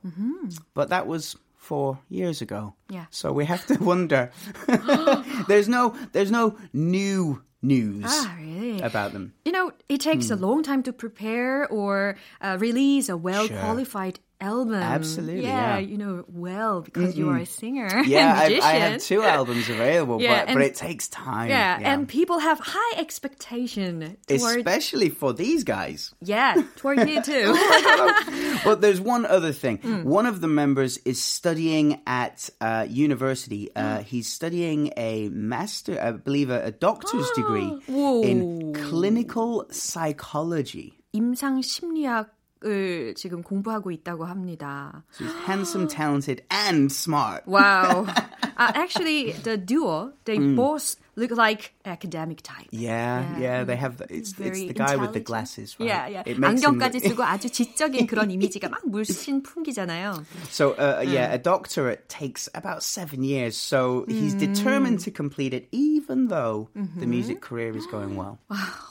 But 0.75 0.89
that 0.91 1.07
was 1.07 1.37
four 1.57 1.99
years 2.11 2.43
ago. 2.43 2.75
Yeah. 2.91 3.07
So 3.11 3.33
we 3.33 3.45
have 3.47 3.65
to 3.67 3.75
wonder. 3.91 4.31
there's 5.49 5.69
no, 5.69 5.95
there's 6.13 6.31
no 6.31 6.57
new 6.73 7.43
news 7.65 8.05
Ah, 8.07 8.37
really? 8.39 8.81
about 8.81 9.13
them. 9.13 9.33
You 9.45 9.53
know, 9.53 9.73
it 9.89 10.01
takes 10.01 10.29
Hmm. 10.29 10.35
a 10.35 10.37
long 10.37 10.63
time 10.63 10.83
to 10.85 10.93
prepare 10.93 11.67
or 11.69 12.17
uh, 12.41 12.57
release 12.61 13.09
a 13.09 13.17
well 13.17 13.49
qualified 13.49 14.19
album. 14.41 14.75
Absolutely, 14.75 15.43
Yeah, 15.45 15.79
yeah. 15.79 15.79
you 15.79 15.97
know, 15.97 16.25
well, 16.29 16.83
because 16.83 17.17
you 17.17 17.31
are 17.31 17.39
a 17.39 17.47
singer 17.47 17.89
Yeah, 18.07 18.43
and 18.45 18.55
I. 18.61 18.69
I 18.71 18.73
have 18.85 19.01
two 19.01 19.23
albums 19.23 19.71
available, 19.71 20.21
Yeah, 20.21 20.45
but, 20.45 20.55
but 20.55 20.63
it 20.63 20.75
takes 20.75 21.09
time. 21.09 21.49
Yeah, 21.49 21.79
and 21.81 22.07
people 22.07 22.39
have 22.41 22.59
high 22.61 23.01
expectation 23.01 24.17
toward 24.27 24.59
especially 24.59 25.09
for 25.09 25.33
these 25.33 25.65
guys. 25.65 26.13
yeah 26.21 26.55
toward 26.77 27.09
you 27.09 27.23
too. 27.33 27.55
Well, 28.65 28.77
there's 28.77 29.01
one 29.01 29.25
other 29.27 29.53
thing. 29.53 29.79
Hmm. 29.79 30.03
One 30.05 30.27
of 30.27 30.41
the 30.41 30.49
members 30.49 30.99
is 31.05 31.21
studying 31.23 32.01
at 32.07 32.49
uh, 32.61 32.87
university. 32.89 33.69
Uh, 33.77 34.03
he's 34.03 34.27
studying 34.29 34.93
a 34.97 35.29
master, 35.31 36.01
I 36.01 36.13
believe, 36.13 36.49
a, 36.51 36.65
a 36.65 36.71
doctor's 36.71 37.31
degree 37.33 37.54
Whoa. 37.88 38.24
in 38.24 38.74
clinical 38.74 39.66
psychology. 39.72 40.94
임상 41.14 41.62
심리학을 41.62 43.16
지금 43.16 43.42
공부하고 43.42 43.92
있다고 43.92 44.26
합니다. 44.26 45.04
So 45.12 45.26
he's 45.26 45.36
handsome, 45.46 45.88
talented, 45.88 46.44
and 46.52 46.92
smart. 46.92 47.48
Wow. 47.48 48.06
uh, 48.08 48.72
actually, 48.76 49.32
the 49.32 49.58
duo 49.58 50.14
they 50.26 50.38
both 50.38 50.96
look 51.17 51.31
like 51.31 51.73
academic 51.85 52.43
type. 52.43 52.67
Yeah, 52.71 53.23
Yeah. 53.39 53.39
yeah, 53.39 53.65
they 53.65 53.77
have. 53.77 53.99
The, 53.99 54.07
it's, 54.11 54.35
it's 54.39 54.61
the 54.67 54.73
guy 54.75 54.97
with 54.97 55.13
the 55.13 55.21
glasses, 55.21 55.77
right? 55.79 55.87
Yeah, 55.89 56.07
yeah. 56.09 56.23
It 56.27 56.39
makes 56.39 56.63
안경까지 56.65 57.01
쓰고 57.01 57.23
아주 57.23 57.49
지적인 57.51 58.07
그런 58.07 58.31
이미지가 58.31 58.69
막 58.69 58.81
물씬 58.89 59.43
풍기잖아요. 59.43 60.25
So, 60.51 60.73
uh, 60.79 61.03
yeah, 61.07 61.29
Mm. 61.31 61.35
a 61.35 61.39
doctorate 61.39 62.09
takes 62.09 62.49
about 62.55 62.83
seven 62.83 63.23
years. 63.23 63.57
So 63.57 64.05
he's 64.09 64.35
determined 64.35 64.99
Mm. 65.01 65.05
to 65.05 65.11
complete 65.11 65.55
it, 65.55 65.69
even 65.73 66.29
though 66.29 66.69
Mm-hmm. 66.77 67.01
the 67.01 67.07
music 67.07 67.41
career 67.41 67.75
is 67.77 67.87
going 67.87 68.17
well. 68.17 68.39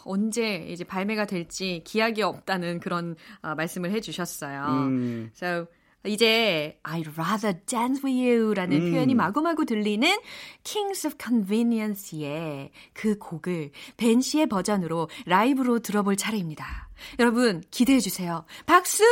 언제 0.06 0.65
이제 0.70 0.84
발매가 0.84 1.25
될지 1.25 1.82
기약이 1.86 2.22
없다는 2.22 2.80
그런 2.80 3.15
어, 3.42 3.56
말씀을 3.56 3.92
해주셨어요. 3.92 4.65
음. 4.88 5.32
So 5.36 5.68
이제 6.05 6.77
I'd 6.83 7.17
rather 7.17 7.57
dance 7.65 8.01
with 8.03 8.19
you라는 8.19 8.81
음. 8.81 8.91
표현이 8.91 9.15
마구마구 9.15 9.65
들리는 9.65 10.17
Kings 10.63 11.07
of 11.07 11.15
Convenience의 11.22 12.72
그 12.93 13.17
곡을 13.17 13.72
벤 13.95 14.22
씨의 14.22 14.48
버전으로 14.48 15.10
라이브로 15.25 15.79
들어볼 15.79 16.17
차례입니다. 16.17 16.89
여러분 17.19 17.63
기대해 17.72 18.00
주세요. 18.00 18.45
박수! 18.65 19.03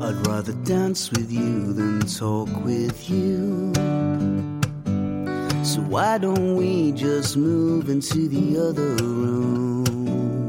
I'd 0.00 0.26
rather 0.26 0.54
dance 0.64 1.10
with 1.10 1.30
you 1.30 1.74
than 1.74 2.00
talk 2.00 2.48
with 2.64 3.10
you. 3.10 3.72
So 5.68 5.82
why 5.82 6.16
don't 6.16 6.56
we 6.56 6.92
just 6.92 7.36
move 7.36 7.90
into 7.90 8.26
the 8.26 8.56
other 8.56 8.94
room? 9.04 10.48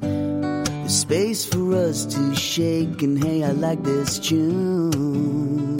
There's 0.00 0.92
space 0.92 1.44
for 1.44 1.72
us 1.72 2.04
to 2.06 2.34
shake 2.34 3.02
and 3.04 3.16
hey, 3.22 3.44
I 3.44 3.52
like 3.52 3.84
this 3.84 4.18
tune. 4.18 5.78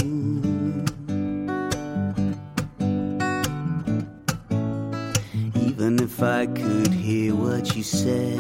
Even 5.56 5.98
if 5.98 6.22
I 6.22 6.46
could 6.46 6.92
hear 6.92 7.34
what 7.34 7.75
you 7.75 7.82
said. 7.82 8.38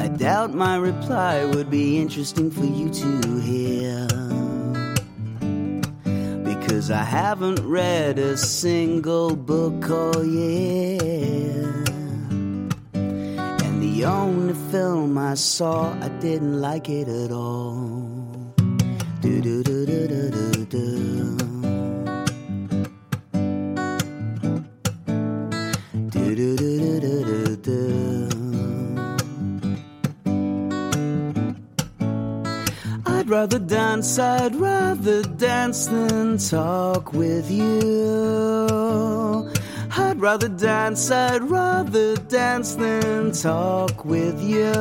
I 0.00 0.08
doubt 0.08 0.52
my 0.52 0.78
reply 0.78 1.44
would 1.44 1.70
be 1.70 2.00
interesting 2.00 2.50
for 2.50 2.64
you 2.64 2.90
to 2.90 3.38
hear. 3.38 4.45
Because 6.66 6.90
I 6.90 7.04
haven't 7.04 7.60
read 7.60 8.18
a 8.18 8.36
single 8.36 9.36
book 9.36 9.88
all 9.88 10.24
year. 10.24 11.84
And 12.92 13.80
the 13.80 14.04
only 14.04 14.54
film 14.72 15.16
I 15.16 15.34
saw, 15.34 15.92
I 16.02 16.08
didn't 16.18 16.60
like 16.60 16.88
it 16.88 17.06
at 17.06 17.30
all. 17.30 18.52
Do 19.20 19.40
do 19.40 19.62
do 19.62 19.86
do. 19.86 20.08
Do 20.08 20.30
do 20.32 20.66
do 20.66 20.66
do 26.10 26.26
do 26.34 26.56
do 26.56 26.65
rather 33.36 33.58
dance, 33.58 34.18
I'd 34.18 34.54
rather 34.54 35.22
dance 35.22 35.88
than 35.88 36.38
talk 36.38 37.12
with 37.12 37.50
you. 37.50 38.96
I'd 39.94 40.18
rather 40.18 40.48
dance, 40.48 41.10
I'd 41.10 41.42
rather 41.42 42.16
dance 42.16 42.76
than 42.76 43.32
talk 43.32 44.06
with 44.06 44.40
you. 44.40 44.72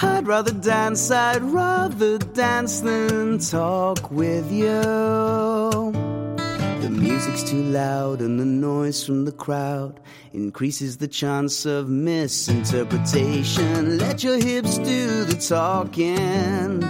I'd 0.00 0.26
rather 0.26 0.54
dance, 0.54 1.10
I'd 1.10 1.42
rather 1.42 2.16
dance 2.16 2.80
than 2.80 3.38
talk 3.40 4.10
with 4.10 4.50
you. 4.50 5.47
Music's 6.98 7.44
too 7.44 7.62
loud 7.62 8.20
and 8.20 8.40
the 8.40 8.44
noise 8.44 9.06
from 9.06 9.24
the 9.24 9.32
crowd 9.32 10.00
increases 10.32 10.96
the 10.96 11.06
chance 11.06 11.64
of 11.64 11.88
misinterpretation. 11.88 13.98
Let 13.98 14.24
your 14.24 14.42
hips 14.42 14.78
do 14.78 15.24
the 15.24 15.34
talking. 15.34 16.82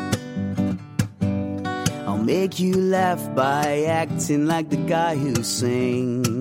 I'll 2.06 2.24
make 2.24 2.58
you 2.58 2.74
laugh 2.74 3.22
by 3.34 3.84
acting 3.84 4.46
like 4.46 4.70
the 4.70 4.76
guy 4.76 5.14
who 5.14 5.42
sings. 5.42 6.37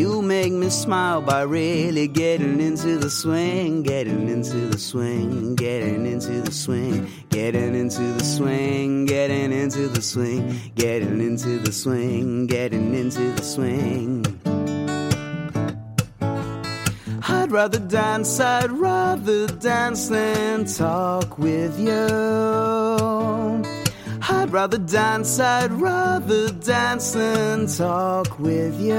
You'll 0.00 0.22
make 0.22 0.50
me 0.54 0.70
smile 0.70 1.20
by 1.20 1.42
really 1.42 2.08
getting 2.08 2.58
into 2.58 2.96
the 2.96 3.10
swing, 3.10 3.82
getting 3.82 4.30
into 4.30 4.56
the 4.68 4.78
swing, 4.78 5.56
getting 5.56 6.06
into 6.06 6.40
the 6.40 6.50
swing, 6.50 7.06
getting 7.28 7.74
into 7.74 8.14
the 8.14 8.24
swing, 8.24 9.04
getting 9.04 9.52
into 9.52 9.88
the 9.88 10.00
swing, 10.00 10.72
getting 10.74 11.20
into 11.20 11.58
the 11.58 11.70
swing, 11.70 12.46
getting 12.46 12.94
into 12.94 13.30
the 13.32 13.42
swing. 13.42 14.24
I'd 17.28 17.50
rather 17.52 17.78
dance, 17.80 18.40
I'd 18.40 18.72
rather 18.72 19.48
dance 19.48 20.08
than 20.08 20.64
talk 20.64 21.38
with 21.38 21.78
you. 21.78 22.89
I'd 24.50 24.54
rather 24.54 24.78
dance, 24.78 25.38
I'd 25.38 25.70
rather 25.70 26.50
dance 26.50 27.12
than 27.12 27.68
talk 27.68 28.40
with 28.40 28.80
you. 28.80 28.96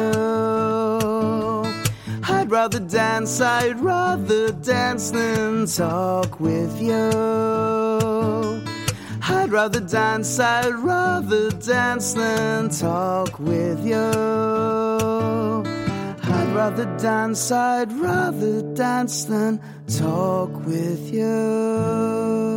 I'd 2.24 2.50
rather 2.50 2.80
dance, 2.80 3.42
I'd 3.42 3.78
rather 3.82 4.54
dance 4.54 5.12
than 5.12 5.66
talk 5.66 6.40
with 6.40 6.82
you. 6.82 7.12
I'd 9.24 9.52
rather 9.52 9.82
dance, 9.82 10.40
I'd 10.40 10.74
rather 10.76 11.52
dance 11.52 12.14
than 12.14 12.70
talk 12.70 13.38
with 13.38 13.86
you. 13.86 13.98
I'd 16.34 16.52
rather 16.56 16.86
dance, 16.98 17.52
I'd 17.52 17.92
rather 17.92 18.62
dance 18.74 19.26
than 19.26 19.60
talk 19.86 20.66
with 20.66 21.14
you. 21.14 22.51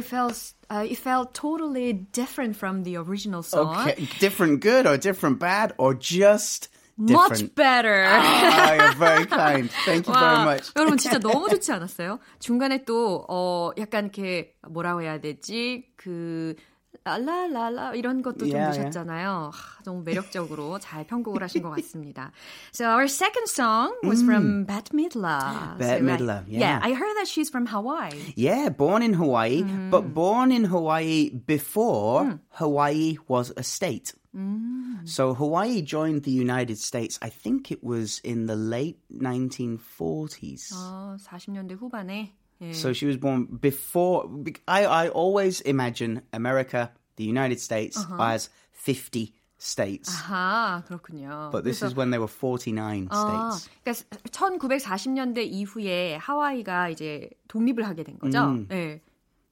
It 0.00 0.06
felt 0.08 0.36
uh, 0.70 0.84
it 0.88 0.98
felt 0.98 1.34
totally 1.34 1.92
different 1.92 2.56
from 2.56 2.82
the 2.82 2.96
original 2.96 3.42
song. 3.42 3.86
Okay, 3.88 4.08
different 4.18 4.60
good 4.60 4.86
or 4.86 4.96
different 4.96 5.38
bad 5.38 5.74
or 5.78 5.94
just 5.94 6.68
Much 7.00 7.40
different? 7.40 7.54
better. 7.54 8.04
Ah, 8.06 8.72
you're 8.74 8.92
very 9.00 9.24
kind. 9.24 9.70
Thank 9.86 10.06
you 10.06 10.12
very 10.12 10.36
와, 10.36 10.44
much. 10.44 10.72
여러분 10.76 10.98
진짜 10.98 11.18
너무 11.18 11.48
좋지 11.48 11.72
않았어요? 11.72 12.18
중간에 12.40 12.84
또 12.84 13.24
어, 13.28 13.70
약간 13.78 14.04
이렇게 14.12 14.52
뭐라고 14.68 15.00
해야 15.00 15.18
되지? 15.18 15.88
그 15.96 16.54
라라라 17.03 17.93
이런 17.93 18.23
것도 18.23 18.47
좀 18.47 18.55
Yeah, 18.57 18.71
넣으셨잖아요. 18.79 19.51
하, 19.53 19.83
너무 19.83 20.01
매력적으로 20.03 20.79
잘 20.79 21.05
편곡을 21.05 21.43
하신 21.43 21.61
것 21.61 21.69
같습니다. 21.69 22.31
So 22.73 22.85
our 22.87 23.05
second 23.07 23.45
song 23.47 23.93
was 24.03 24.23
from 24.23 24.65
Bette 24.65 24.89
Midler. 24.95 25.77
Bette 25.77 25.85
so, 25.85 25.93
I- 25.93 26.01
Midler, 26.01 26.43
yeah. 26.47 26.59
yeah. 26.59 26.79
I 26.81 26.93
heard 26.93 27.13
that 27.17 27.27
she's 27.27 27.49
from 27.49 27.67
Hawaii. 27.67 28.33
Yeah, 28.35 28.69
born 28.69 29.03
in 29.03 29.13
Hawaii, 29.13 29.61
Mm. 29.61 29.91
but 29.91 30.13
born 30.15 30.51
in 30.51 30.65
Hawaii 30.65 31.29
before 31.29 32.39
Hawaii 32.57 33.17
was 33.27 33.53
a 33.55 33.61
state. 33.61 34.13
Mm. 34.35 35.05
So 35.05 35.33
Hawaii 35.35 35.81
joined 35.83 36.23
the 36.23 36.31
United 36.31 36.79
States, 36.79 37.19
I 37.21 37.29
think 37.29 37.69
it 37.71 37.83
was 37.83 38.19
in 38.23 38.47
the 38.47 38.55
late 38.57 38.97
1940s. 39.11 40.73
어, 40.73 41.17
40년대 41.19 41.73
후반에. 41.77 42.33
예. 42.61 42.71
So 42.73 42.93
she 42.93 43.05
was 43.05 43.17
born 43.17 43.47
before. 43.59 44.29
I, 44.67 44.85
I 44.85 45.09
always 45.09 45.61
imagine 45.61 46.21
America, 46.31 46.91
the 47.17 47.25
United 47.25 47.59
States, 47.59 47.97
Uh-huh. 47.97 48.15
as 48.21 48.49
50 48.73 49.33
states. 49.57 50.09
아하, 50.09 50.83
그렇군요. 50.87 51.49
But 51.51 51.63
this 51.63 51.81
is 51.81 51.95
when 51.95 52.11
there 52.11 52.21
were 52.21 52.27
49 52.31 53.07
아, 53.11 53.51
states. 53.53 53.69
그러니까 53.83 54.03
1940년대 54.31 55.43
이후에 55.45 56.15
하와이가 56.17 56.89
이제 56.89 57.29
독립을 57.47 57.85
하게 57.85 58.03
된 58.03 58.17
거죠. 58.19 58.65
네. 58.69 59.01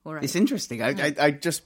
Alright. 0.05 0.23
It's 0.25 0.35
interesting. 0.35 0.81
I, 0.81 0.89
I, 0.99 1.13
I 1.19 1.31
just. 1.31 1.63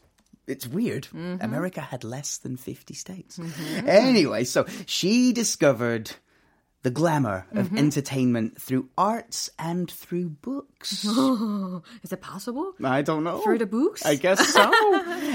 It's 0.48 0.66
weird. 0.66 1.08
Mm-hmm. 1.14 1.42
America 1.44 1.82
had 1.82 2.06
less 2.06 2.38
than 2.38 2.56
50 2.56 2.94
states. 2.94 3.38
Anyway, 3.86 4.46
so 4.46 4.66
she 4.86 5.34
discovered 5.34 6.12
the 6.83 6.91
glamour 6.91 7.47
of 7.53 7.67
Mm-hmm. 7.67 7.79
entertainment 7.79 8.61
through 8.61 8.89
arts 8.99 9.51
and 9.59 9.89
through 9.91 10.31
books. 10.31 11.05
Is 12.03 12.13
it 12.13 12.21
possible? 12.21 12.75
I 12.83 13.03
don't 13.03 13.23
know. 13.25 13.39
Through 13.43 13.59
the 13.59 13.67
books? 13.67 14.05
I 14.05 14.17
guess 14.17 14.47
so. 14.53 14.71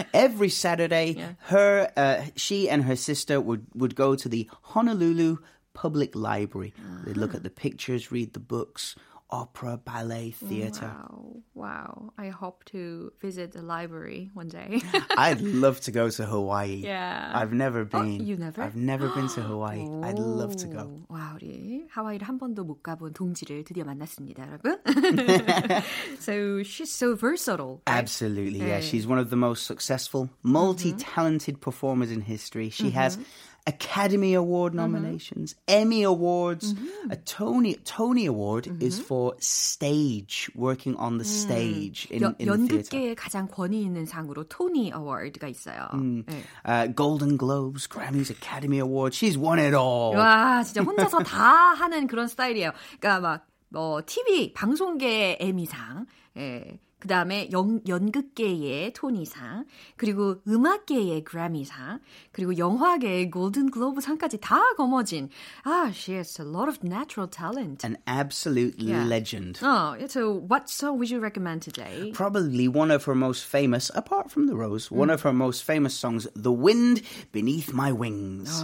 Every 0.13 0.49
Saturday, 0.49 1.23
her, 1.45 1.91
uh, 1.95 2.25
she 2.36 2.69
and 2.69 2.83
her 2.83 2.95
sister 2.95 3.39
would, 3.39 3.65
would 3.75 3.95
go 3.95 4.15
to 4.15 4.27
the 4.27 4.49
Honolulu 4.63 5.38
Public 5.73 6.15
Library. 6.15 6.73
They'd 7.05 7.17
look 7.17 7.33
Ah. 7.33 7.38
at 7.38 7.43
the 7.43 7.49
pictures, 7.49 8.12
read 8.12 8.33
the 8.33 8.39
books, 8.39 8.95
opera, 9.33 9.78
ballet, 9.83 10.31
theatre. 10.31 10.92
Wow, 10.92 11.37
wow. 11.55 12.12
I 12.18 12.28
hope 12.28 12.64
to 12.66 13.12
visit 13.18 13.52
the 13.52 13.62
library 13.62 14.28
one 14.35 14.48
day. 14.48 14.83
I'd 15.16 15.40
love 15.40 15.81
to 15.83 15.90
go 15.90 16.11
to 16.11 16.26
Hawaii. 16.26 16.83
Yeah. 16.85 17.33
I've 17.35 17.52
never 17.55 17.87
been. 17.87 18.20
you 18.26 18.37
never? 18.37 18.61
I've 18.62 18.76
never 18.76 19.09
been 19.09 19.28
to 19.28 19.40
Hawaii. 19.40 19.88
I'd 20.02 20.18
love 20.18 20.57
to 20.57 20.66
go. 20.68 21.00
오, 21.09 21.14
와, 21.14 21.33
우리 21.35 21.87
하와이를 21.90 22.28
한 22.28 22.38
번도 22.38 22.64
못 22.64 22.83
가본 22.83 23.14
동지를 23.14 23.64
드디어 23.64 23.85
만났습니다, 23.85 24.46
여러분. 24.46 24.76
so 26.20 26.62
she's 26.62 26.90
so 26.90 27.14
versatile. 27.16 27.81
right? 27.87 27.98
Absolutely, 27.98 28.61
yeah. 28.61 28.81
She's 28.81 29.07
one 29.07 29.18
of 29.18 29.31
the 29.31 29.37
most 29.37 29.64
successful, 29.66 30.28
multi-talented 30.42 31.61
performers 31.62 32.11
in 32.11 32.20
history. 32.20 32.68
She 32.68 32.90
has 32.90 33.18
Academy 33.67 34.34
Award 34.34 34.73
nominations, 34.73 35.56
Emmy 35.67 36.03
Awards, 36.03 36.73
a 37.12 37.17
Tony 37.17 37.75
Tony 37.84 38.25
Award 38.25 38.82
is 38.82 38.97
for 38.97 39.36
stage, 39.39 40.49
working 40.56 40.95
on 40.95 41.17
the 41.17 41.25
stage 41.25 42.08
in, 42.10 42.21
여, 42.23 42.34
in. 42.39 42.47
연극계의 42.47 43.15
가장 43.15 43.47
권위 43.49 43.82
있는 43.84 44.06
상으로 44.06 44.45
토니 44.47 44.93
어워드가 44.93 45.49
있어요. 45.49 45.89
네. 45.93 46.43
Uh, 46.63 46.88
Golden 46.88 47.36
Globes, 47.38 47.88
Grammys, 47.88 48.32
Academy 48.32 48.80
Awards. 48.80 49.17
She's 49.17 49.38
won 49.38 49.60
it 49.60 49.75
all. 49.75 50.15
와, 50.15 50.63
진짜 50.63 50.82
혼자서 50.82 51.19
다 51.23 51.73
하는 51.73 52.08
그런 52.08 52.27
스타일이에요. 52.27 52.71
그러니까 52.99 53.19
막, 53.19 53.47
뭐, 53.69 54.01
TV, 54.06 54.53
방송계의 54.53 55.38
에미상, 55.41 56.06
예, 56.38 56.80
그 57.02 57.09
다음에 57.09 57.50
연극계의 57.50 58.92
토니상, 58.92 59.64
그리고 59.96 60.37
음악계의 60.46 61.24
그래미상, 61.24 61.98
그리고 62.31 62.57
영화계의 62.57 63.28
골든 63.28 63.72
글로브 63.72 64.00
상까지 64.00 64.38
다 64.38 64.61
거머쥔. 64.76 65.28
Ah, 65.64 65.90
she 65.90 66.14
has 66.14 66.40
a 66.40 66.46
lot 66.48 66.68
of 66.68 66.78
natural 66.85 67.28
talent. 67.28 67.83
An 67.83 67.98
absolute 68.07 68.78
yeah. 68.78 69.05
legend. 69.05 69.59
Oh, 69.64 69.96
so 70.07 70.31
what 70.46 70.70
song 70.70 70.96
would 70.98 71.11
you 71.11 71.18
recommend 71.18 71.62
today? 71.62 72.12
Probably 72.14 72.68
one 72.68 72.92
of 72.92 73.02
her 73.07 73.16
most 73.16 73.46
famous, 73.46 73.90
apart 73.96 74.31
from 74.31 74.46
The 74.46 74.55
Rose, 74.55 74.88
one 74.88 75.11
of 75.11 75.22
her 75.22 75.33
most 75.33 75.64
famous 75.64 75.94
songs, 75.94 76.28
The 76.37 76.52
Wind 76.52 77.02
Beneath 77.33 77.72
My 77.72 77.90
Wings. 77.90 78.62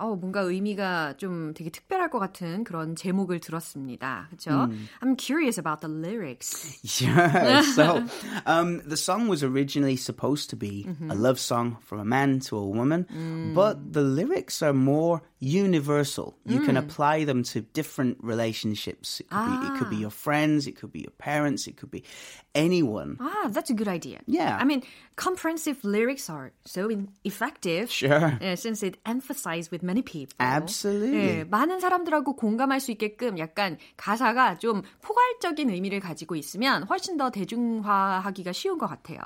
어, 0.00 0.16
뭔가 0.16 0.40
의미가 0.40 1.18
좀 1.18 1.52
되게 1.52 1.68
특별할 1.68 2.08
것 2.08 2.18
같은 2.18 2.64
그런 2.64 2.96
제목을 2.96 3.38
들었습니다. 3.38 4.28
그렇죠? 4.30 4.50
음. 4.64 4.88
I'm 5.02 5.14
curious 5.16 5.58
about 5.58 5.82
the 5.82 5.92
lyrics. 5.92 6.80
Yeah. 7.02 7.60
So, 7.60 8.02
um, 8.46 8.80
the 8.86 8.96
song 8.96 9.28
was 9.28 9.44
originally 9.44 9.96
supposed 9.96 10.48
to 10.50 10.56
be 10.56 10.86
mm-hmm. 10.88 11.10
a 11.10 11.14
love 11.14 11.38
song 11.38 11.76
from 11.82 12.00
a 12.00 12.04
man 12.04 12.40
to 12.48 12.56
a 12.56 12.64
woman, 12.64 13.06
mm. 13.12 13.54
but 13.54 13.92
the 13.92 14.00
lyrics 14.00 14.62
are 14.62 14.72
more 14.72 15.20
universal. 15.38 16.34
You 16.46 16.60
mm. 16.60 16.66
can 16.66 16.76
apply 16.78 17.24
them 17.24 17.42
to 17.52 17.60
different 17.60 18.16
relationships. 18.22 19.20
It 19.20 19.28
could, 19.28 19.36
ah. 19.36 19.60
be, 19.60 19.66
it 19.66 19.78
could 19.78 19.90
be 19.90 19.96
your 19.96 20.10
friends, 20.10 20.66
it 20.66 20.76
could 20.76 20.92
be 20.92 21.00
your 21.00 21.12
parents, 21.18 21.66
it 21.66 21.76
could 21.76 21.90
be 21.90 22.04
anyone. 22.54 23.18
Ah, 23.20 23.48
that's 23.50 23.68
a 23.68 23.74
good 23.74 23.88
idea. 23.88 24.20
Yeah. 24.26 24.56
I 24.58 24.64
mean, 24.64 24.82
comprehensive 25.16 25.84
lyrics 25.84 26.30
are 26.30 26.52
so 26.64 26.88
effective. 27.24 27.90
Sure. 27.90 28.38
Uh, 28.40 28.56
since 28.56 28.82
it 28.82 28.96
emphasizes 29.04 29.70
with 29.70 29.82
many 29.85 30.01
people. 30.01 30.35
Absolutely. 30.39 31.39
예, 31.39 31.43
많은 31.45 31.79
사람들하고 31.79 32.35
공감할 32.35 32.79
수 32.79 32.91
있게끔 32.91 33.37
약간 33.37 33.77
가사가 33.97 34.57
좀 34.57 34.81
포괄적인 35.01 35.69
의미를 35.69 35.99
가지고 35.99 36.35
있으면 36.35 36.83
훨씬 36.83 37.17
더 37.17 37.29
대중화하기가 37.29 38.51
쉬운 38.51 38.77
것 38.77 38.87
같아요. 38.87 39.19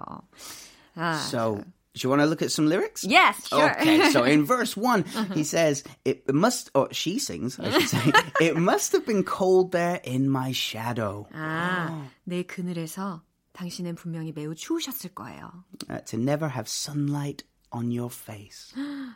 아, 0.96 1.14
so, 1.16 1.64
do 1.94 2.08
you 2.08 2.10
want 2.10 2.22
to 2.22 2.28
look 2.28 2.42
at 2.42 2.52
some 2.52 2.68
lyrics? 2.68 3.04
Yes, 3.04 3.48
sure. 3.48 3.72
Okay, 3.72 4.10
so 4.12 4.24
in 4.24 4.46
verse 4.46 4.76
one, 4.76 5.06
he 5.34 5.44
says, 5.44 5.84
it 6.04 6.28
must, 6.34 6.70
or 6.76 6.90
she 6.92 7.20
sings, 7.20 7.60
I 7.60 7.72
should 7.72 7.90
say, 7.90 8.12
it 8.42 8.58
must 8.58 8.92
have 8.92 9.06
been 9.06 9.24
cold 9.24 9.72
there 9.72 10.00
in 10.04 10.30
my 10.30 10.52
shadow. 10.52 11.28
아, 11.34 11.90
oh. 11.90 12.10
내 12.26 12.44
그늘에서 12.44 13.22
당신은 13.54 13.96
분명히 13.96 14.32
매우 14.34 14.56
추우셨을 14.56 15.14
거예요. 15.14 15.64
Uh, 15.90 16.00
to 16.06 16.18
never 16.18 16.50
have 16.50 16.68
sunlight 16.68 17.44
on 17.72 17.92
your 17.92 18.10
face. 18.10 18.74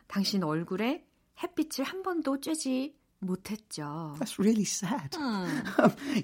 당신 0.08 0.44
얼굴에 0.44 1.04
햇빛을 1.42 1.84
한 1.86 2.04
번도 2.04 2.40
쬐지 2.40 2.94
못했죠. 3.20 4.16
That's 4.20 4.38
really 4.40 4.64
sad. 4.64 5.18
음. 5.18 5.64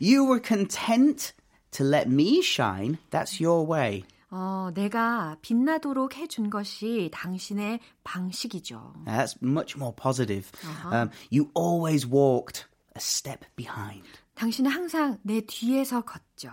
you 0.01 0.25
were 0.25 0.41
content 0.41 1.33
to 1.71 1.85
let 1.85 2.07
me 2.09 2.39
shine. 2.41 2.97
That's 3.09 3.39
your 3.43 3.65
way. 3.65 4.03
어, 4.31 4.69
내가 4.75 5.37
빛나도록 5.41 6.15
해준 6.17 6.49
것이 6.49 7.09
당신의 7.11 7.79
방식이죠. 8.03 8.93
That's 9.05 9.37
much 9.41 9.75
more 9.75 9.93
positive. 9.95 10.51
Uh-huh. 10.63 10.93
Um, 10.93 11.11
you 11.31 11.49
always 11.55 12.05
walked 12.05 12.67
a 12.95 12.99
step 12.99 13.45
behind. 13.55 14.03
당신은 14.35 14.69
항상 14.69 15.17
내 15.23 15.41
뒤에서 15.41 16.01
걷죠. 16.01 16.51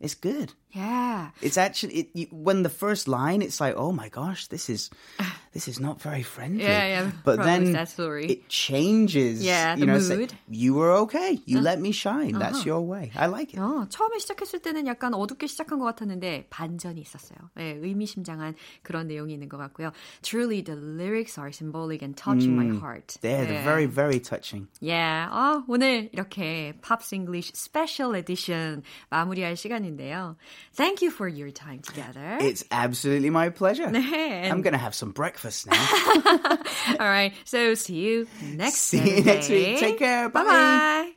It's 0.00 0.14
good. 0.18 0.54
Yeah. 0.75 1.29
It's 1.41 1.57
actually 1.57 1.93
it, 1.93 2.07
you, 2.13 2.27
when 2.31 2.63
the 2.63 2.69
first 2.69 3.07
line, 3.07 3.41
it's 3.41 3.61
like, 3.61 3.75
oh 3.77 3.93
my 3.93 4.09
gosh, 4.09 4.47
this 4.47 4.69
is 4.69 4.89
this 5.53 5.69
is 5.69 5.79
not 5.79 6.01
very 6.01 6.21
friendly. 6.21 6.63
Yeah, 6.63 6.85
yeah. 6.85 7.11
But 7.23 7.43
then 7.43 7.73
it 7.73 8.49
changes. 8.49 9.41
Yeah, 9.41 9.75
you 9.75 9.85
the 9.85 9.85
know, 9.85 9.99
mood. 9.99 10.19
Like, 10.19 10.39
you 10.49 10.73
were 10.73 10.91
okay. 11.07 11.39
You 11.45 11.59
uh, 11.59 11.61
let 11.61 11.79
me 11.79 11.93
shine. 11.93 12.35
Uh-huh. 12.35 12.43
That's 12.43 12.65
your 12.65 12.81
way. 12.81 13.13
I 13.15 13.27
like 13.27 13.53
it. 13.53 13.59
어, 13.59 13.87
처음에 13.87 14.19
시작했을 14.19 14.59
때는 14.59 14.85
약간 14.87 15.13
어둡게 15.13 15.47
시작한 15.47 15.79
것 15.79 15.85
같았는데 15.85 16.47
반전이 16.49 16.99
있었어요. 16.99 17.37
네, 17.55 17.79
의미심장한 17.81 18.55
그런 18.83 19.07
내용이 19.07 19.31
있는 19.31 19.47
것 19.47 19.57
같고요. 19.57 19.93
Truly, 20.23 20.61
the 20.61 20.75
lyrics 20.75 21.39
are 21.39 21.53
symbolic 21.53 22.01
and 22.01 22.17
touching 22.17 22.51
mm, 22.51 22.67
my 22.67 22.77
heart. 22.77 23.15
Yeah, 23.23 23.45
they're 23.45 23.63
very, 23.63 23.85
very 23.85 24.19
touching. 24.19 24.67
Yeah. 24.81 25.31
어, 25.31 25.63
오늘 25.69 26.09
이렇게 26.11 26.73
Pops 26.81 27.15
English 27.15 27.53
Special 27.55 28.13
Edition 28.17 28.83
마무리할 29.09 29.55
시간인데요. 29.55 30.35
Thank 30.73 31.01
you 31.01 31.11
for 31.11 31.27
your 31.27 31.51
time 31.51 31.79
together. 31.79 32.37
It's 32.41 32.63
absolutely 32.71 33.29
my 33.29 33.49
pleasure. 33.49 33.87
네, 33.87 34.49
I'm 34.49 34.61
going 34.61 34.73
to 34.73 34.79
have 34.79 34.95
some 34.95 35.11
breakfast 35.11 35.67
now. 35.67 35.77
All 36.99 37.07
right. 37.07 37.33
So 37.45 37.73
see 37.75 37.95
you 37.95 38.27
next 38.41 38.77
See 38.91 39.17
you 39.17 39.23
next 39.23 39.49
week. 39.49 39.79
Take 39.79 39.99
care. 39.99 40.29
Bye. 40.29 40.43
Bye. 40.43 41.11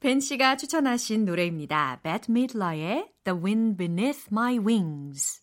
벤 0.00 0.20
씨가 0.20 0.56
추천하신 0.56 1.26
노래입니다. 1.26 2.00
Bette 2.02 2.32
Midler의 2.32 3.08
The 3.24 3.36
Wind 3.38 3.76
Beneath 3.76 4.28
My 4.32 4.58
Wings. 4.58 5.42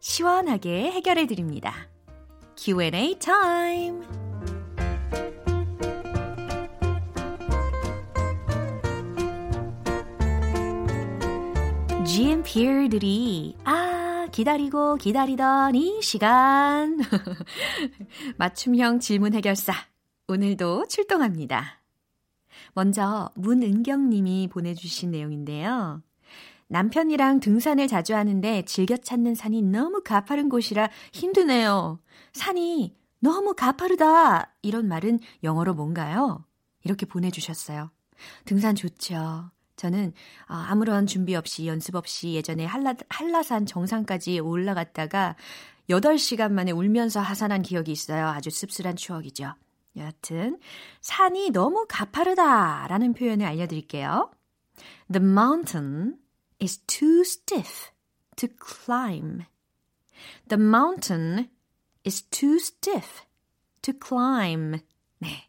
시원하게 0.00 0.90
해결해 0.90 1.26
드립니다. 1.26 1.88
Q&A 2.56 3.18
타임. 3.18 4.02
GMPR들이 12.06 13.56
아 13.64 14.26
기다리고 14.32 14.96
기다리던 14.96 15.74
이 15.76 16.02
시간 16.02 16.98
맞춤형 18.36 18.98
질문 18.98 19.34
해결사 19.34 19.72
오늘도 20.26 20.86
출동합니다. 20.88 21.80
먼저 22.74 23.30
문은경님이 23.36 24.48
보내주신 24.50 25.12
내용인데요. 25.12 26.02
남편이랑 26.70 27.40
등산을 27.40 27.88
자주 27.88 28.14
하는데 28.14 28.62
즐겨 28.62 28.96
찾는 28.96 29.34
산이 29.34 29.60
너무 29.62 30.02
가파른 30.04 30.48
곳이라 30.48 30.88
힘드네요. 31.12 31.98
산이 32.32 32.94
너무 33.18 33.54
가파르다. 33.54 34.54
이런 34.62 34.86
말은 34.86 35.18
영어로 35.42 35.74
뭔가요? 35.74 36.44
이렇게 36.84 37.06
보내주셨어요. 37.06 37.90
등산 38.44 38.76
좋죠. 38.76 39.50
저는 39.74 40.12
아무런 40.46 41.06
준비 41.08 41.34
없이 41.34 41.66
연습 41.66 41.96
없이 41.96 42.34
예전에 42.34 42.66
한라, 42.66 42.94
한라산 43.08 43.66
정상까지 43.66 44.38
올라갔다가 44.38 45.34
8시간 45.88 46.52
만에 46.52 46.70
울면서 46.70 47.18
하산한 47.18 47.62
기억이 47.62 47.90
있어요. 47.90 48.28
아주 48.28 48.48
씁쓸한 48.48 48.94
추억이죠. 48.94 49.54
여하튼 49.96 50.60
산이 51.00 51.50
너무 51.50 51.86
가파르다라는 51.88 53.14
표현을 53.14 53.44
알려드릴게요. 53.44 54.30
The 55.10 55.26
mountain 55.26 56.19
is 56.60 56.78
too 56.86 57.24
stiff 57.24 57.90
to 58.36 58.48
climb. 58.48 59.46
The 60.48 60.58
mountain 60.58 61.48
is 62.04 62.22
too 62.30 62.56
stiff 62.56 63.22
to 63.82 63.94
climb. 63.94 64.80
네. 65.18 65.48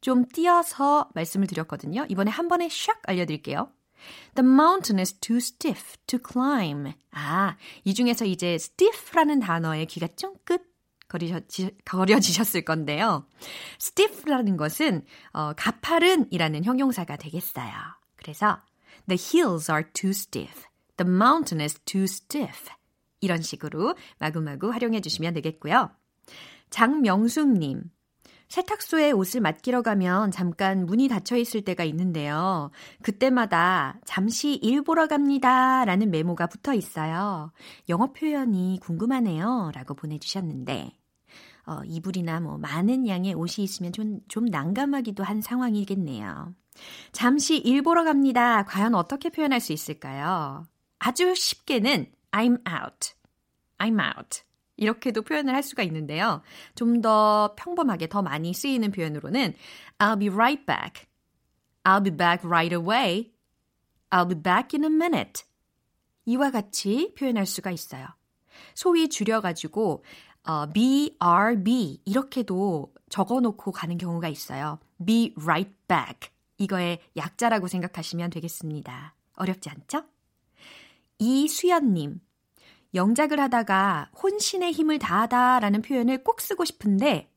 좀 0.00 0.26
띄어서 0.26 1.10
말씀을 1.14 1.46
드렸거든요. 1.46 2.04
이번에 2.08 2.30
한 2.30 2.48
번에 2.48 2.68
샥 2.68 2.98
알려드릴게요. 3.04 3.70
The 4.34 4.46
mountain 4.46 4.98
is 4.98 5.14
too 5.14 5.38
stiff 5.38 5.96
to 6.06 6.18
climb. 6.18 6.92
아, 7.12 7.56
이 7.84 7.94
중에서 7.94 8.26
이제 8.26 8.54
stiff라는 8.54 9.40
단어에 9.40 9.86
귀가 9.86 10.06
쫑긋 10.08 10.74
거려지셨을 11.84 12.64
건데요. 12.64 13.26
stiff라는 13.80 14.56
것은 14.56 15.04
어, 15.32 15.52
가파른이라는 15.54 16.64
형용사가 16.64 17.16
되겠어요. 17.16 17.72
그래서 18.16 18.60
the 19.08 19.18
hills 19.20 19.70
are 19.70 19.84
too 19.92 20.10
stiff. 20.10 20.66
The 20.96 21.10
mountain 21.10 21.60
is 21.60 21.78
too 21.84 22.04
stiff. 22.04 22.70
이런 23.20 23.42
식으로 23.42 23.94
마구마구 24.18 24.70
활용해 24.70 25.00
주시면 25.00 25.34
되겠고요. 25.34 25.90
장명숙님. 26.70 27.90
세탁소에 28.48 29.10
옷을 29.12 29.40
맡기러 29.40 29.82
가면 29.82 30.30
잠깐 30.30 30.86
문이 30.86 31.08
닫혀 31.08 31.36
있을 31.36 31.62
때가 31.62 31.82
있는데요. 31.84 32.70
그때마다 33.02 33.98
잠시 34.04 34.54
일 34.54 34.82
보러 34.82 35.08
갑니다. 35.08 35.84
라는 35.84 36.10
메모가 36.10 36.46
붙어 36.46 36.74
있어요. 36.74 37.50
영어 37.88 38.12
표현이 38.12 38.78
궁금하네요. 38.80 39.72
라고 39.74 39.94
보내주셨는데, 39.94 40.92
어, 41.66 41.80
이불이나 41.84 42.40
뭐 42.40 42.58
많은 42.58 43.08
양의 43.08 43.34
옷이 43.34 43.64
있으면 43.64 43.92
좀, 43.92 44.20
좀 44.28 44.44
난감하기도 44.44 45.24
한 45.24 45.40
상황이겠네요. 45.40 46.54
잠시 47.12 47.56
일 47.58 47.82
보러 47.82 48.04
갑니다. 48.04 48.64
과연 48.64 48.94
어떻게 48.94 49.30
표현할 49.30 49.60
수 49.60 49.72
있을까요? 49.72 50.66
아주 50.98 51.34
쉽게는 51.34 52.10
I'm 52.32 52.58
out. 52.68 53.14
I'm 53.78 54.00
out. 54.00 54.42
이렇게도 54.76 55.22
표현을 55.22 55.54
할 55.54 55.62
수가 55.62 55.82
있는데요. 55.84 56.42
좀 56.74 57.00
더 57.00 57.54
평범하게 57.56 58.08
더 58.08 58.22
많이 58.22 58.52
쓰이는 58.52 58.90
표현으로는 58.90 59.54
I'll 59.98 60.18
be 60.18 60.28
right 60.28 60.64
back. 60.66 61.06
I'll 61.84 62.02
be 62.02 62.16
back 62.16 62.44
right 62.48 62.74
away. 62.74 63.32
I'll 64.10 64.28
be 64.28 64.40
back 64.40 64.76
in 64.78 64.84
a 64.84 64.90
minute. 64.90 65.44
이와 66.24 66.50
같이 66.50 67.12
표현할 67.18 67.46
수가 67.46 67.70
있어요. 67.70 68.06
소위 68.74 69.08
줄여가지고 69.08 70.04
어, 70.46 70.66
BRB 70.72 72.02
이렇게도 72.04 72.92
적어놓고 73.08 73.72
가는 73.72 73.96
경우가 73.98 74.28
있어요. 74.28 74.78
Be 75.04 75.34
right 75.40 75.72
back. 75.86 76.33
이거의 76.58 77.00
약자라고 77.16 77.68
생각하시면 77.68 78.30
되겠습니다. 78.30 79.14
어렵지 79.36 79.70
않죠? 79.70 80.04
이수연님. 81.18 82.20
영작을 82.94 83.40
하다가 83.40 84.10
혼신의 84.22 84.72
힘을 84.72 84.98
다하다 84.98 85.60
라는 85.60 85.82
표현을 85.82 86.22
꼭 86.22 86.40
쓰고 86.40 86.64
싶은데 86.64 87.28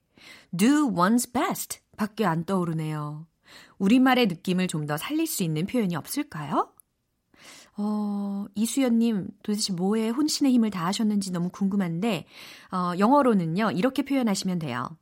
do 0.56 0.92
one's 0.94 1.32
best 1.34 1.80
밖에 1.98 2.26
안 2.26 2.46
떠오르네요. 2.46 3.26
우리말의 3.80 4.28
느낌을 4.28 4.68
좀 4.68 4.86
더 4.86 4.98
살릴 4.98 5.26
수 5.26 5.44
있는 5.44 5.66
표현이 5.66 5.96
없을까요? 5.96 6.74
어, 7.78 8.46
이수연님, 8.56 9.28
도대체 9.44 9.74
뭐에 9.74 10.10
혼신의 10.10 10.52
힘을 10.52 10.72
다하셨는지 10.72 11.32
너무 11.32 11.50
궁금한데, 11.50 12.26
어, 12.72 12.94
영어로는요, 12.98 13.72
이렇게 13.72 14.04
표현하시면 14.04 14.60
돼요. 14.60 14.98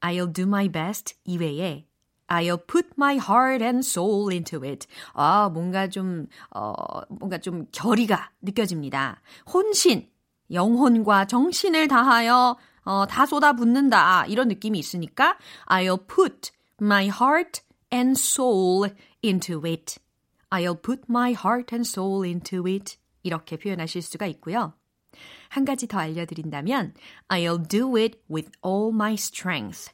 I'll 0.00 0.34
do 0.34 0.44
my 0.44 0.68
best 0.68 1.16
이외에 1.24 1.86
I'll 2.32 2.64
put 2.66 2.88
my 2.96 3.16
heart 3.16 3.62
and 3.62 3.80
soul 3.80 4.32
into 4.32 4.64
it. 4.64 4.86
아, 5.12 5.50
뭔가 5.52 5.88
좀, 5.88 6.26
어, 6.50 6.72
뭔가 7.10 7.38
좀 7.38 7.66
결의가 7.72 8.30
느껴집니다. 8.40 9.20
혼신, 9.52 10.08
영혼과 10.50 11.26
정신을 11.26 11.88
다하여, 11.88 12.56
어, 12.84 13.06
다 13.06 13.26
쏟아붓는다. 13.26 14.26
이런 14.26 14.48
느낌이 14.48 14.78
있으니까, 14.78 15.36
I'll 15.66 16.06
put 16.06 16.52
my 16.80 17.08
heart 17.08 17.60
and 17.92 18.18
soul 18.18 18.90
into 19.22 19.62
it. 19.66 20.00
I'll 20.50 20.80
put 20.80 21.02
my 21.08 21.32
heart 21.32 21.74
and 21.74 21.86
soul 21.86 22.26
into 22.26 22.66
it. 22.66 22.96
이렇게 23.22 23.58
표현하실 23.58 24.02
수가 24.02 24.26
있고요. 24.26 24.72
한 25.50 25.66
가지 25.66 25.86
더 25.86 25.98
알려드린다면, 25.98 26.94
I'll 27.28 27.68
do 27.68 27.96
it 27.96 28.18
with 28.30 28.50
all 28.64 28.90
my 28.92 29.14
strength. 29.14 29.92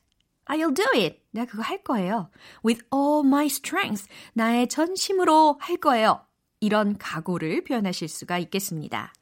I'll 0.49 0.75
do 0.75 0.85
it. 0.95 1.21
내가 1.31 1.47
그거 1.47 1.63
할 1.63 1.83
거예요. 1.83 2.31
With 2.65 2.85
all 2.93 3.27
my 3.27 3.47
strength. 3.47 4.09
나의 4.33 4.69
전심으로 4.69 5.59
할 5.61 5.77
거예요. 5.77 6.25
이런 6.61 6.99
각오를 6.99 7.65
표현하실 7.65 8.09
수가 8.09 8.39
있겠습니다. 8.39 9.13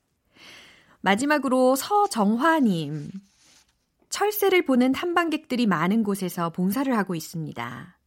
마지막으로 1.01 1.77
서정화님. 1.77 3.11
철새를 4.09 4.65
보는 4.65 4.93
탐방객들이 4.93 5.67
많은 5.67 6.03
곳에서 6.03 6.51
봉사를 6.51 6.97
하고 6.97 7.15
있습니다. 7.15 7.99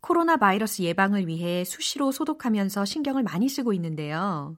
코로나 0.00 0.36
바이러스 0.36 0.82
예방을 0.82 1.28
위해 1.28 1.64
수시로 1.64 2.10
소독하면서 2.10 2.84
신경을 2.84 3.22
많이 3.22 3.48
쓰고 3.48 3.72
있는데요. 3.74 4.56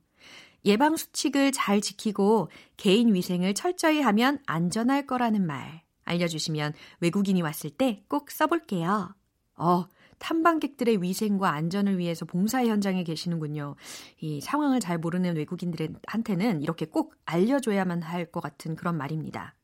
예방 0.64 0.96
수칙을 0.96 1.52
잘 1.52 1.80
지키고 1.80 2.48
개인 2.76 3.12
위생을 3.12 3.52
철저히 3.54 4.00
하면 4.00 4.38
안전할 4.46 5.06
거라는 5.06 5.46
말 5.46 5.83
알려주시면 6.04 6.72
외국인이 7.00 7.40
왔을 7.42 7.70
때 7.70 8.04
꼭 8.08 8.30
써볼게요. 8.30 9.14
어, 9.56 9.86
탐방객들의 10.18 11.02
위생과 11.02 11.50
안전을 11.50 11.98
위해서 11.98 12.24
봉사 12.24 12.64
현장에 12.64 13.04
계시는군요. 13.04 13.74
이 14.20 14.40
상황을 14.40 14.80
잘 14.80 14.98
모르는 14.98 15.36
외국인들한테는 15.36 16.62
이렇게 16.62 16.86
꼭 16.86 17.14
알려줘야만 17.26 18.02
할 18.02 18.30
것 18.30 18.40
같은 18.40 18.74
그런 18.76 18.96
말입니다. 18.96 19.54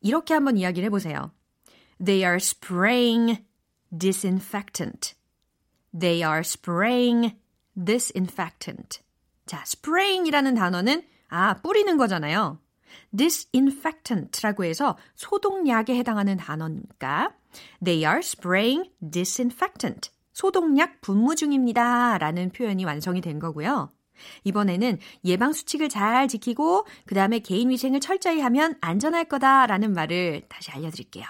이렇게 0.00 0.34
한번 0.34 0.56
이야기를 0.56 0.86
해보세요. 0.86 1.32
They 2.02 2.22
are 2.24 2.36
spraying 2.36 3.44
disinfectant. 3.96 5.14
They 5.98 6.22
are 6.22 6.40
spraying 6.40 7.36
disinfectant. 7.74 9.00
자, 9.46 9.62
spraying이라는 9.66 10.54
단어는 10.54 11.02
아, 11.28 11.54
뿌리는 11.60 11.96
거잖아요. 11.96 12.58
Disinfectant라고 13.16 14.64
해서 14.64 14.96
소독약에 15.16 15.94
해당하는 15.96 16.36
단어니까 16.36 17.34
they 17.84 18.04
are 18.04 18.18
spraying 18.18 18.90
disinfectant. 19.10 20.10
소독약 20.32 21.00
분무 21.00 21.34
중입니다. 21.34 22.18
라는 22.18 22.50
표현이 22.50 22.84
완성이 22.84 23.20
된 23.20 23.38
거고요. 23.38 23.90
이번에는 24.44 24.98
예방 25.24 25.52
수칙을 25.52 25.88
잘 25.88 26.28
지키고 26.28 26.86
그 27.06 27.14
다음에 27.14 27.38
개인 27.40 27.70
위생을 27.70 28.00
철저히 28.00 28.40
하면 28.40 28.76
안전할 28.80 29.24
거다라는 29.26 29.92
말을 29.92 30.42
다시 30.48 30.70
알려드릴게요. 30.70 31.24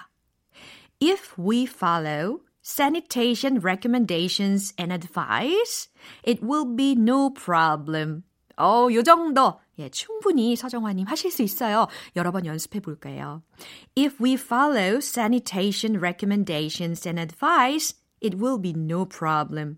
If 1.01 1.33
we 1.39 1.63
follow 1.63 2.41
sanitation 2.63 3.59
recommendations 3.63 4.73
and 4.79 4.93
advice, 4.93 5.89
it 6.27 6.45
will 6.45 6.75
be 6.75 6.91
no 6.91 7.33
problem. 7.33 8.23
어, 8.57 8.87
요 8.91 9.01
정도. 9.01 9.59
예, 9.79 9.89
충분히 9.89 10.55
서정화님 10.55 11.07
하실 11.07 11.31
수 11.31 11.41
있어요. 11.43 11.87
여러 12.15 12.31
번 12.31 12.45
연습해 12.45 12.79
볼까요? 12.79 13.41
If 13.97 14.23
we 14.23 14.33
follow 14.33 14.97
sanitation 14.97 15.99
recommendations 15.99 17.07
and 17.07 17.19
advice, 17.19 17.97
it 18.23 18.37
will 18.37 18.61
be 18.61 18.73
no 18.75 19.05
problem. 19.05 19.77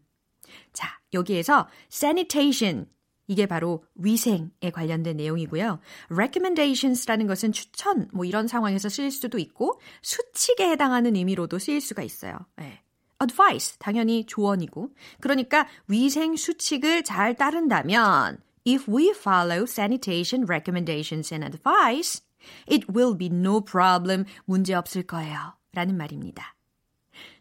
자, 0.74 1.00
여기에서 1.14 1.68
sanitation 1.92 2.88
이게 3.28 3.46
바로 3.46 3.86
위생에 3.96 4.72
관련된 4.74 5.18
내용이고요. 5.18 5.80
recommendations라는 6.10 7.28
것은 7.28 7.52
추천, 7.54 8.10
뭐 8.12 8.26
이런 8.26 8.48
상황에서 8.48 8.90
쓰일 8.90 9.12
수도 9.12 9.38
있고, 9.38 9.80
수칙에 10.02 10.70
해당하는 10.70 11.16
의미로도 11.16 11.58
쓰일 11.58 11.80
수가 11.80 12.04
있어요. 12.04 12.38
네. 12.58 12.82
advice, 13.22 13.78
당연히 13.80 14.26
조언이고. 14.26 14.90
그러니까 15.22 15.68
위생 15.88 16.36
수칙을 16.36 17.04
잘 17.04 17.36
따른다면, 17.36 18.40
if 18.65 18.89
we 18.89 19.13
follow 19.13 19.65
sanitation 19.65 20.45
recommendations 20.47 21.33
and 21.33 21.45
advice, 21.45 22.23
it 22.67 22.87
will 22.93 23.17
be 23.17 23.29
no 23.29 23.61
problem. 23.61 24.25
문제 24.47 24.75
없을 24.75 25.03
거예요. 25.05 25.55
라는 25.73 25.97
말입니다. 25.97 26.55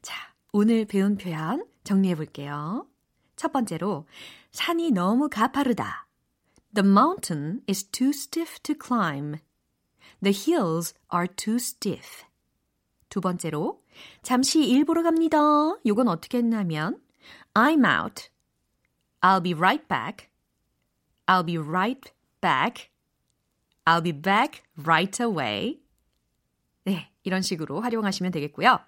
자, 0.01 0.15
오늘 0.51 0.85
배운 0.85 1.17
표현 1.17 1.65
정리해 1.83 2.15
볼게요. 2.15 2.87
첫 3.35 3.51
번째로, 3.51 4.05
산이 4.51 4.91
너무 4.91 5.29
가파르다. 5.29 6.07
The 6.73 6.87
mountain 6.87 7.61
is 7.69 7.83
too 7.85 8.09
stiff 8.09 8.59
to 8.63 8.75
climb. 8.75 9.39
The 10.21 10.35
hills 10.35 10.93
are 11.13 11.27
too 11.27 11.55
stiff. 11.57 12.25
두 13.09 13.21
번째로, 13.21 13.81
잠시 14.21 14.67
일 14.67 14.85
보러 14.85 15.03
갑니다. 15.03 15.37
요건 15.85 16.07
어떻게 16.07 16.39
했냐면, 16.39 16.99
I'm 17.53 17.85
out. 17.85 18.29
I'll 19.21 19.41
be 19.41 19.53
right 19.53 19.87
back. 19.87 20.29
I'll 21.26 21.44
be 21.44 21.58
right 21.58 22.12
back. 22.40 22.90
I'll 23.84 24.02
be 24.02 24.12
back 24.12 24.62
right 24.76 25.22
away. 25.22 25.80
네, 26.84 27.10
이런 27.22 27.42
식으로 27.42 27.80
활용하시면 27.80 28.32
되겠고요. 28.32 28.80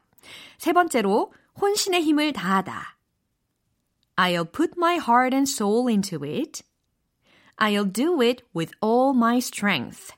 세 0.58 0.72
번째로, 0.72 1.32
혼신의 1.60 2.02
힘을 2.02 2.32
다하다. 2.32 2.98
I'll 4.16 4.50
put 4.50 4.74
my 4.76 4.96
heart 4.96 5.34
and 5.34 5.50
soul 5.50 5.90
into 5.90 6.24
it. 6.24 6.62
I'll 7.56 7.90
do 7.90 8.20
it 8.22 8.42
with 8.54 8.72
all 8.82 9.14
my 9.14 9.38
strength. 9.38 10.14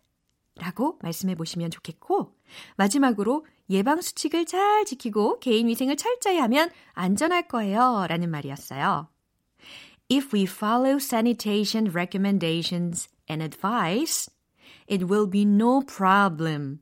라고 0.56 0.98
말씀해 1.02 1.34
보시면 1.34 1.70
좋겠고, 1.70 2.34
마지막으로 2.76 3.46
예방 3.68 4.00
수칙을 4.00 4.46
잘 4.46 4.84
지키고 4.84 5.40
개인 5.40 5.68
위생을 5.68 5.96
철저히 5.96 6.38
하면 6.38 6.70
안전할 6.92 7.48
거예요. 7.48 8.06
라는 8.08 8.30
말이었어요. 8.30 9.08
If 10.08 10.32
we 10.32 10.46
follow 10.46 10.98
sanitation 10.98 11.90
recommendations 11.90 13.08
and 13.28 13.42
advice, 13.42 14.30
it 14.86 15.08
will 15.10 15.28
be 15.28 15.42
no 15.42 15.82
problem. 15.82 16.78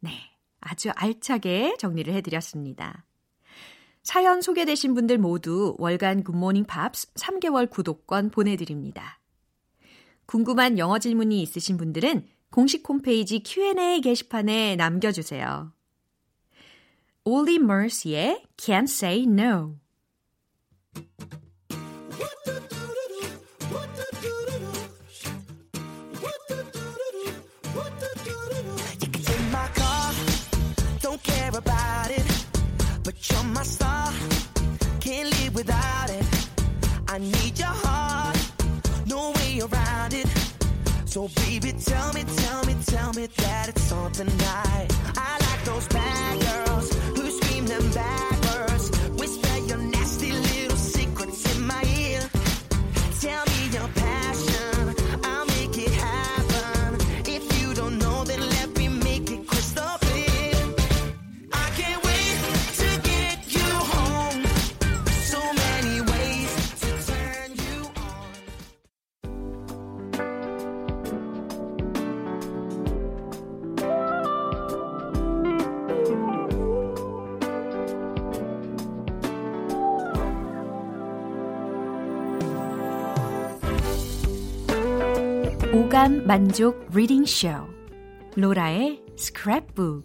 네. 0.00 0.32
아주 0.60 0.90
알차게 0.94 1.76
정리를 1.78 2.12
해드렸습니다. 2.14 3.04
사연 4.02 4.40
소개되신 4.40 4.94
분들 4.94 5.18
모두 5.18 5.76
월간 5.78 6.24
굿모닝 6.24 6.64
팝스 6.64 7.12
3개월 7.14 7.68
구독권 7.68 8.30
보내드립니다. 8.30 9.20
궁금한 10.24 10.78
영어 10.78 10.98
질문이 10.98 11.42
있으신 11.42 11.76
분들은 11.76 12.26
공식 12.50 12.88
홈페이지 12.88 13.42
Q&A 13.44 14.00
게시판에 14.00 14.76
남겨주세요. 14.76 15.72
Olly 17.24 17.56
Mercy의 17.56 18.44
Can't 18.56 18.84
Say 18.84 19.24
No 19.24 19.76
So 41.12 41.28
baby, 41.42 41.72
tell 41.72 42.10
me, 42.14 42.24
tell 42.24 42.64
me, 42.64 42.74
tell 42.86 43.12
me 43.12 43.26
that 43.26 43.68
it's 43.68 43.92
on 43.92 44.12
tonight. 44.12 44.91
만족 86.24 86.88
reading 86.94 87.24
쇼 87.24 87.48
로라의 88.36 89.02
스크랩북 89.16 90.04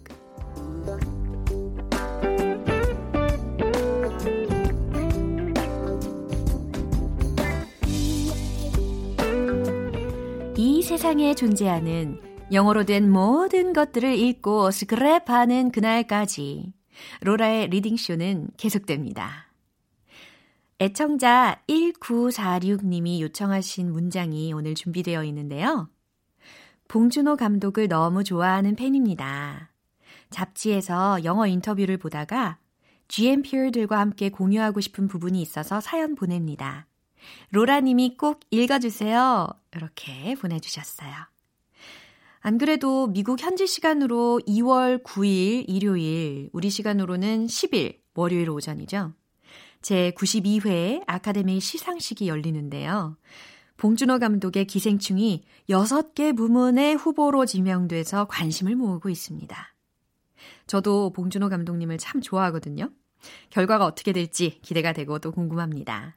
이 10.56 10.82
세상에 10.82 11.34
존재하는 11.36 12.20
영어로 12.50 12.84
된 12.84 13.08
모든 13.08 13.72
것들을 13.72 14.12
읽고 14.18 14.70
스크랩하는 14.70 15.70
그날까지 15.70 16.72
로라의 17.20 17.68
reading 17.68 17.96
쇼는 17.96 18.48
계속됩니다. 18.56 19.52
애청자 20.80 21.62
1946님이 21.68 23.20
요청하신 23.20 23.92
문장이 23.92 24.52
오늘 24.52 24.74
준비되어 24.74 25.22
있는데요. 25.22 25.88
봉준호 26.88 27.36
감독을 27.36 27.88
너무 27.88 28.24
좋아하는 28.24 28.74
팬입니다. 28.74 29.70
잡지에서 30.30 31.22
영어 31.24 31.46
인터뷰를 31.46 31.98
보다가 31.98 32.58
GMP들과 33.08 33.98
함께 33.98 34.30
공유하고 34.30 34.80
싶은 34.80 35.08
부분이 35.08 35.40
있어서 35.40 35.80
사연 35.80 36.14
보냅니다. 36.14 36.86
로라님이 37.50 38.16
꼭 38.16 38.40
읽어주세요. 38.50 39.48
이렇게 39.74 40.34
보내주셨어요. 40.34 41.10
안 42.40 42.58
그래도 42.58 43.08
미국 43.08 43.42
현지 43.42 43.66
시간으로 43.66 44.40
2월 44.46 45.02
9일 45.02 45.64
일요일, 45.66 46.48
우리 46.52 46.70
시간으로는 46.70 47.46
10일 47.46 47.98
월요일 48.14 48.50
오전이죠. 48.50 49.12
제 49.82 50.12
92회 50.16 51.02
아카데미 51.06 51.60
시상식이 51.60 52.28
열리는데요. 52.28 53.16
봉준호 53.78 54.18
감독의 54.18 54.66
기생충이 54.66 55.44
6개 55.70 56.36
부문의 56.36 56.96
후보로 56.96 57.46
지명돼서 57.46 58.26
관심을 58.26 58.74
모으고 58.76 59.08
있습니다. 59.08 59.74
저도 60.66 61.12
봉준호 61.12 61.48
감독님을 61.48 61.98
참 61.98 62.20
좋아하거든요. 62.20 62.90
결과가 63.50 63.84
어떻게 63.84 64.12
될지 64.12 64.60
기대가 64.62 64.92
되고 64.92 65.18
또 65.18 65.32
궁금합니다. 65.32 66.16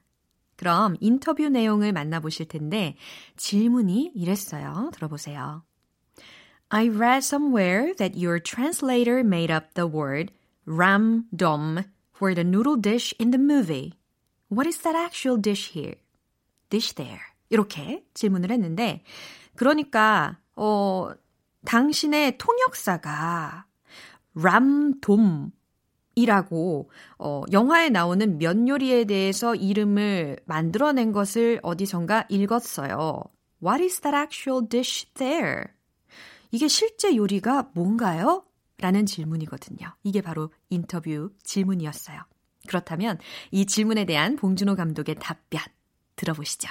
그럼 0.56 0.96
인터뷰 1.00 1.48
내용을 1.48 1.92
만나보실 1.92 2.46
텐데 2.46 2.96
질문이 3.36 4.12
이랬어요. 4.14 4.90
들어보세요. 4.92 5.62
I 6.68 6.88
read 6.88 7.18
somewhere 7.18 7.94
that 7.94 8.18
your 8.18 8.40
translator 8.42 9.20
made 9.20 9.52
up 9.52 9.74
the 9.74 9.88
word 9.88 10.32
ramdom 10.66 11.84
for 12.14 12.34
the 12.34 12.44
noodle 12.44 12.80
dish 12.80 13.14
in 13.20 13.30
the 13.30 13.42
movie. 13.42 13.92
What 14.50 14.68
is 14.68 14.82
that 14.82 14.96
actual 14.96 15.40
dish 15.40 15.72
here? 15.72 15.96
dish 16.70 16.92
there. 16.94 17.31
이렇게 17.52 18.04
질문을 18.14 18.50
했는데, 18.50 19.04
그러니까, 19.54 20.38
어, 20.56 21.10
당신의 21.66 22.38
통역사가 22.38 23.66
람돔이라고, 24.34 25.52
어, 27.18 27.42
영화에 27.52 27.90
나오는 27.90 28.38
면 28.38 28.66
요리에 28.66 29.04
대해서 29.04 29.54
이름을 29.54 30.38
만들어낸 30.46 31.12
것을 31.12 31.60
어디선가 31.62 32.26
읽었어요. 32.30 33.22
What 33.62 33.84
is 33.84 34.00
that 34.00 34.16
actual 34.16 34.66
dish 34.68 35.12
there? 35.14 35.66
이게 36.50 36.68
실제 36.68 37.14
요리가 37.14 37.70
뭔가요? 37.74 38.44
라는 38.78 39.06
질문이거든요. 39.06 39.94
이게 40.02 40.20
바로 40.22 40.50
인터뷰 40.70 41.30
질문이었어요. 41.44 42.20
그렇다면 42.66 43.18
이 43.50 43.66
질문에 43.66 44.06
대한 44.06 44.36
봉준호 44.36 44.74
감독의 44.74 45.16
답변 45.20 45.60
들어보시죠. 46.16 46.68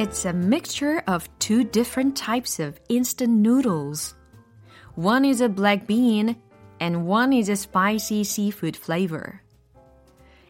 It's 0.00 0.24
a 0.24 0.32
mixture 0.32 1.02
of 1.06 1.28
two 1.40 1.62
different 1.62 2.16
types 2.16 2.58
of 2.58 2.80
instant 2.88 3.32
noodles. 3.32 4.14
One 4.94 5.26
is 5.26 5.42
a 5.42 5.48
black 5.50 5.86
bean 5.86 6.40
and 6.80 7.04
one 7.04 7.34
is 7.34 7.50
a 7.50 7.56
spicy 7.56 8.24
seafood 8.24 8.78
flavor. 8.78 9.42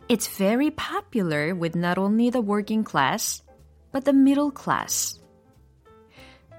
It's 0.08 0.38
very 0.38 0.70
popular 0.70 1.52
with 1.52 1.74
not 1.74 1.98
only 1.98 2.30
the 2.30 2.40
working 2.40 2.84
class, 2.84 3.42
but 3.90 4.04
the 4.04 4.12
middle 4.12 4.52
class. 4.52 5.18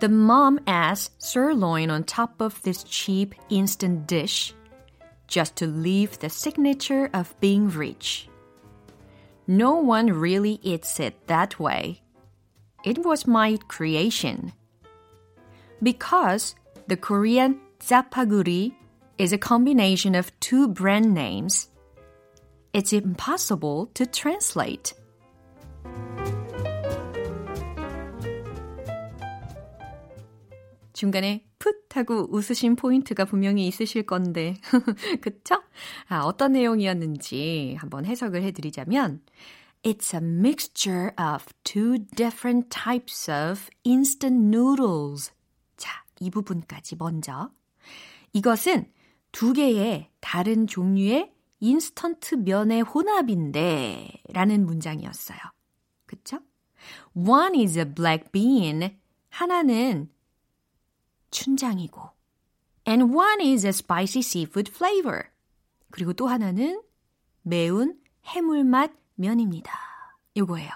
The 0.01 0.10
mom 0.10 0.60
adds 0.67 1.12
sirloin 1.17 1.89
on 1.89 2.04
top 2.04 2.41
of 2.41 2.62
this 2.63 2.84
cheap 2.84 3.34
instant 3.49 4.06
dish 4.06 4.54
just 5.27 5.56
to 5.56 5.65
leave 5.65 6.20
the 6.20 6.30
signature 6.30 7.09
of 7.13 7.39
being 7.39 7.70
rich. 7.70 8.28
No 9.47 9.76
one 9.78 10.07
really 10.07 10.59
eats 10.61 10.99
it 10.99 11.28
that 11.28 11.57
way. 11.57 12.01
It 12.84 13.05
was 13.05 13.26
my 13.26 13.59
creation. 13.68 14.53
Because 15.82 16.55
the 16.87 16.97
Korean 16.97 17.61
zapaguri 17.80 18.72
is 19.18 19.32
a 19.32 19.39
combination 19.39 20.14
of 20.14 20.30
two 20.41 20.68
brand 20.68 21.12
names, 21.14 21.68
it's 22.72 22.93
impossible 22.93 23.91
to 23.95 24.07
translate. 24.07 24.95
중간에 30.93 31.45
풋 31.59 31.95
하고 31.95 32.26
웃으신 32.30 32.76
포인트가 32.76 33.24
분명히 33.24 33.66
있으실 33.66 34.05
건데, 34.05 34.55
그쵸? 35.20 35.62
아, 36.09 36.20
어떤 36.20 36.53
내용이었는지 36.53 37.76
한번 37.78 38.07
해석을 38.07 38.43
해드리자면, 38.43 39.20
It's 39.84 40.13
a 40.13 40.21
mixture 40.21 41.11
of 41.17 41.47
two 41.63 42.05
different 42.15 42.69
types 42.69 43.27
of 43.27 43.69
instant 43.84 44.55
noodles. 44.55 45.32
자, 45.75 46.03
이 46.19 46.29
부분까지 46.29 46.97
먼저. 46.97 47.49
이것은 48.34 48.91
두 49.32 49.53
개의 49.53 50.11
다른 50.19 50.67
종류의 50.67 51.34
인스턴트 51.59 52.36
면의 52.36 52.82
혼합인데 52.82 54.21
라는 54.29 54.65
문장이었어요. 54.65 55.39
그쵸? 56.05 56.39
One 57.15 57.59
is 57.59 57.77
a 57.77 57.86
black 57.86 58.32
bean 58.32 58.97
하나는 59.29 60.09
춘장이고 61.32 62.01
and 62.88 63.15
one 63.15 63.41
is 63.41 63.65
a 63.65 63.69
spicy 63.69 64.19
seafood 64.19 64.71
flavor. 64.71 65.23
그리고 65.89 66.13
또 66.13 66.27
하나는 66.27 66.82
매운 67.41 67.99
해물맛 68.25 69.01
면입니다. 69.22 69.72
요거예요. 70.36 70.69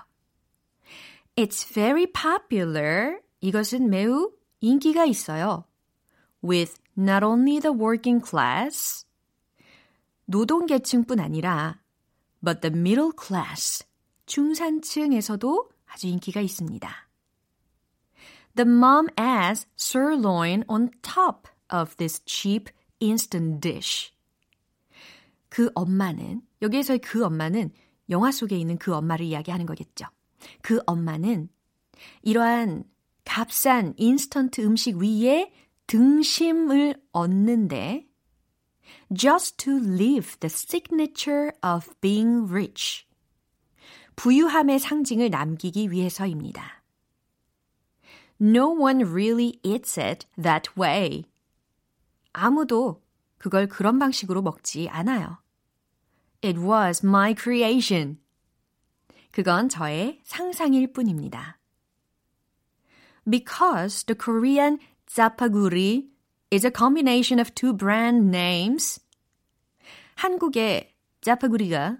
It's 1.35 1.67
very 1.73 2.05
popular. 2.07 3.19
이것은 3.41 3.89
매우 3.89 4.31
인기가 4.61 5.05
있어요. 5.05 5.65
With 6.43 6.79
not 6.97 7.25
only 7.25 7.59
the 7.59 7.75
working 7.75 8.23
class, 8.25 9.05
노동계층뿐 10.25 11.19
아니라 11.19 11.81
but 12.43 12.61
the 12.61 12.73
middle 12.73 13.11
class, 13.11 13.83
중산층에서도 14.25 15.69
아주 15.87 16.07
인기가 16.07 16.41
있습니다. 16.41 16.89
The 18.55 18.69
mom 18.69 19.07
adds 19.19 19.67
sirloin 19.75 20.63
on 20.69 20.89
top 21.01 21.49
of 21.73 21.95
this 21.97 22.21
cheap 22.25 22.71
instant 23.01 23.59
dish. 23.59 24.13
그 25.49 25.69
엄마는, 25.73 26.41
여기에서의 26.61 26.99
그 26.99 27.23
엄마는 27.25 27.71
영화 28.09 28.31
속에 28.31 28.57
있는 28.57 28.77
그 28.77 28.93
엄마를 28.93 29.25
이야기하는 29.25 29.65
거겠죠. 29.65 30.05
그 30.61 30.81
엄마는 30.85 31.49
이러한 32.21 32.83
값싼 33.23 33.93
인스턴트 33.97 34.61
음식 34.61 34.97
위에 34.97 35.51
등심을 35.87 36.95
얻는데 37.11 38.07
just 39.15 39.57
to 39.57 39.77
leave 39.77 40.37
the 40.39 40.49
signature 40.49 41.51
of 41.63 41.93
being 42.01 42.49
rich. 42.49 43.05
부유함의 44.15 44.79
상징을 44.79 45.29
남기기 45.29 45.91
위해서입니다. 45.91 46.83
No 48.41 48.71
one 48.71 49.03
really 49.03 49.59
eats 49.63 49.99
it 49.99 50.27
that 50.41 50.71
way. 50.77 51.25
아무도 52.33 53.01
그걸 53.37 53.67
그런 53.67 53.99
방식으로 53.99 54.41
먹지 54.41 54.89
않아요. 54.89 55.37
It 56.45 56.59
was 56.59 57.03
my 57.03 57.33
creation. 57.33 58.19
그건 59.31 59.67
저의 59.67 60.21
상상일 60.23 60.93
뿐입니다. 60.93 61.57
Because 63.27 64.05
the 64.05 64.15
Korean 64.15 64.77
zapaguri 65.07 66.11
is 66.53 66.63
a 66.63 66.71
combination 66.71 67.39
of 67.39 67.55
two 67.55 67.75
brand 67.75 68.27
names. 68.27 69.01
한국의 70.13 70.93
짜파구리가 71.21 71.97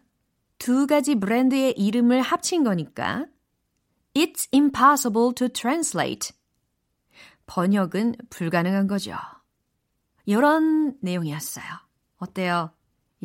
두 0.59 0.85
가지 0.85 1.15
브랜드의 1.15 1.71
이름을 1.71 2.21
합친 2.21 2.63
거니까 2.63 3.25
It's 4.13 4.47
impossible 4.53 5.33
to 5.33 5.49
translate. 5.49 6.35
번역은 7.47 8.15
불가능한 8.29 8.85
거죠. 8.85 9.17
이런 10.25 10.95
내용이었어요. 11.01 11.65
어때요? 12.17 12.74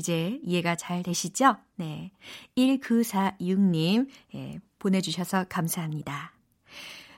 이제 0.00 0.40
이해가 0.42 0.76
잘 0.76 1.02
되시죠? 1.02 1.56
네. 1.76 2.10
1946님, 2.56 4.08
예, 4.34 4.58
보내주셔서 4.78 5.44
감사합니다. 5.50 6.32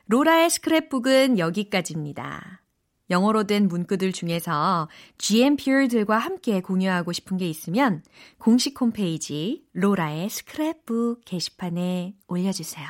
로라의 0.07 0.49
스크랩북은 0.49 1.39
여기까지입니다. 1.39 2.61
영어로 3.09 3.45
된 3.45 3.68
문구들 3.68 4.12
중에서 4.12 4.89
GMP들과 5.18 6.18
함께 6.18 6.61
공유하고 6.61 7.12
싶은 7.12 7.37
게 7.37 7.49
있으면 7.49 8.03
공식 8.39 8.80
홈페이지 8.80 9.64
로라의 9.74 10.28
스크랩북 10.28 11.20
게시판에 11.24 12.16
올려주세요. 12.26 12.87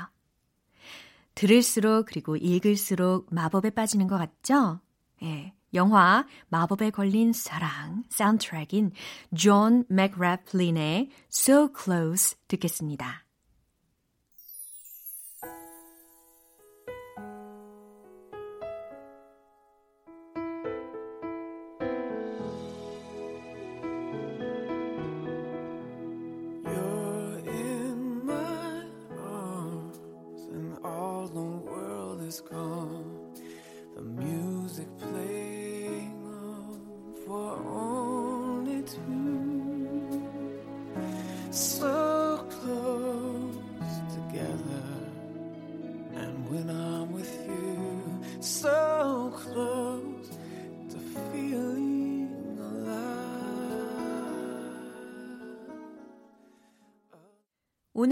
들을수록 1.35 2.07
그리고 2.07 2.37
읽을수록 2.37 3.27
마법에 3.31 3.71
빠지는 3.71 4.07
것 4.07 4.17
같죠? 4.17 4.81
예. 5.23 5.53
영화 5.75 6.27
마법에 6.49 6.91
걸린 6.91 7.33
사랑 7.33 8.05
사운드트랙인 8.09 8.93
존 9.37 9.85
맥래플린의 9.89 11.11
So 11.33 11.69
Close 11.77 12.37
듣겠습니다. 12.49 13.25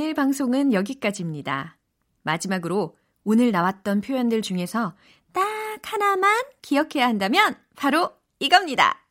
오늘 0.00 0.14
방송은 0.14 0.72
여기까지입니다. 0.72 1.76
마지막으로 2.22 2.96
오늘 3.22 3.52
나왔던 3.52 4.00
표현들 4.00 4.40
중에서 4.40 4.96
딱 5.34 5.44
하나만 5.82 6.40
기억해야 6.62 7.06
한다면 7.06 7.54
바로 7.76 8.10
이겁니다. 8.38 9.06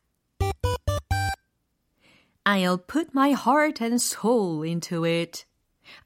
I'll 2.42 2.84
put 2.88 3.10
my 3.14 3.30
heart 3.30 3.80
and 3.84 4.04
soul 4.04 4.66
into 4.66 5.04
it. 5.04 5.44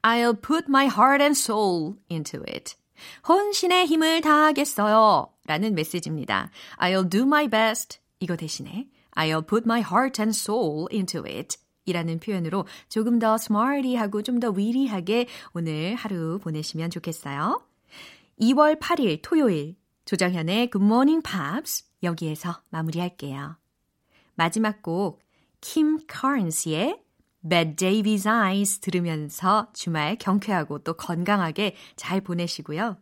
I'll 0.03 0.39
put 0.39 0.65
my 0.67 0.85
heart 0.85 1.19
and 1.19 1.35
soul 1.35 1.95
into 2.11 2.41
it. 2.47 2.75
혼신의 3.27 3.87
힘을 3.87 4.21
다하겠어요. 4.21 5.33
라는 5.47 5.73
메시지입니다. 5.73 6.51
I'll 6.77 7.09
do 7.09 7.23
my 7.23 7.47
best. 7.47 7.97
이거 8.19 8.35
대신에 8.35 8.87
I'll 9.15 9.47
put 9.47 9.63
my 9.65 9.81
heart 9.81 10.21
and 10.21 10.37
soul 10.37 10.85
into 10.93 11.25
it. 11.25 11.57
이라는 11.85 12.19
표현으로 12.19 12.65
조금 12.89 13.19
더 13.19 13.35
smarty하고 13.35 14.21
좀 14.21 14.39
더 14.39 14.49
위리하게 14.49 15.27
오늘 15.53 15.95
하루 15.95 16.39
보내시면 16.39 16.89
좋겠어요. 16.89 17.61
2월 18.41 18.79
8일 18.79 19.19
토요일 19.21 19.75
조정현의 20.05 20.69
Good 20.71 20.83
Morning 20.85 21.23
Pops 21.23 21.85
여기에서 22.03 22.61
마무리할게요. 22.69 23.57
마지막 24.35 24.81
곡 24.83 25.25
킴 25.61 25.99
카른스의 26.07 27.01
Bad 27.49 27.75
Davy's 27.75 28.27
Eyes 28.27 28.79
들으면서 28.79 29.69
주말 29.73 30.15
경쾌하고 30.17 30.79
또 30.79 30.93
건강하게 30.93 31.75
잘 31.95 32.21
보내시고요. 32.21 32.97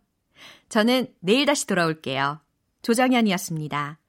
저는 0.70 1.08
내일 1.20 1.46
다시 1.46 1.68
돌아올게요. 1.68 2.40
조정현이었습니다. 2.82 4.00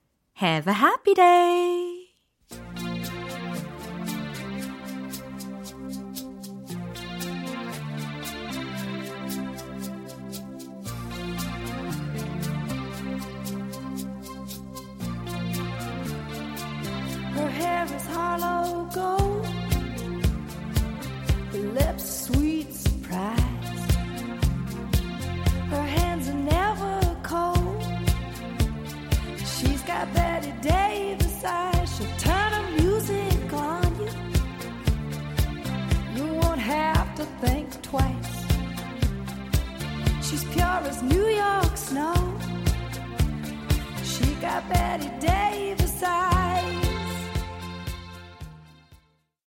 Have 0.40 0.72
a 0.72 0.78
happy 0.78 1.14
day! 1.14 1.83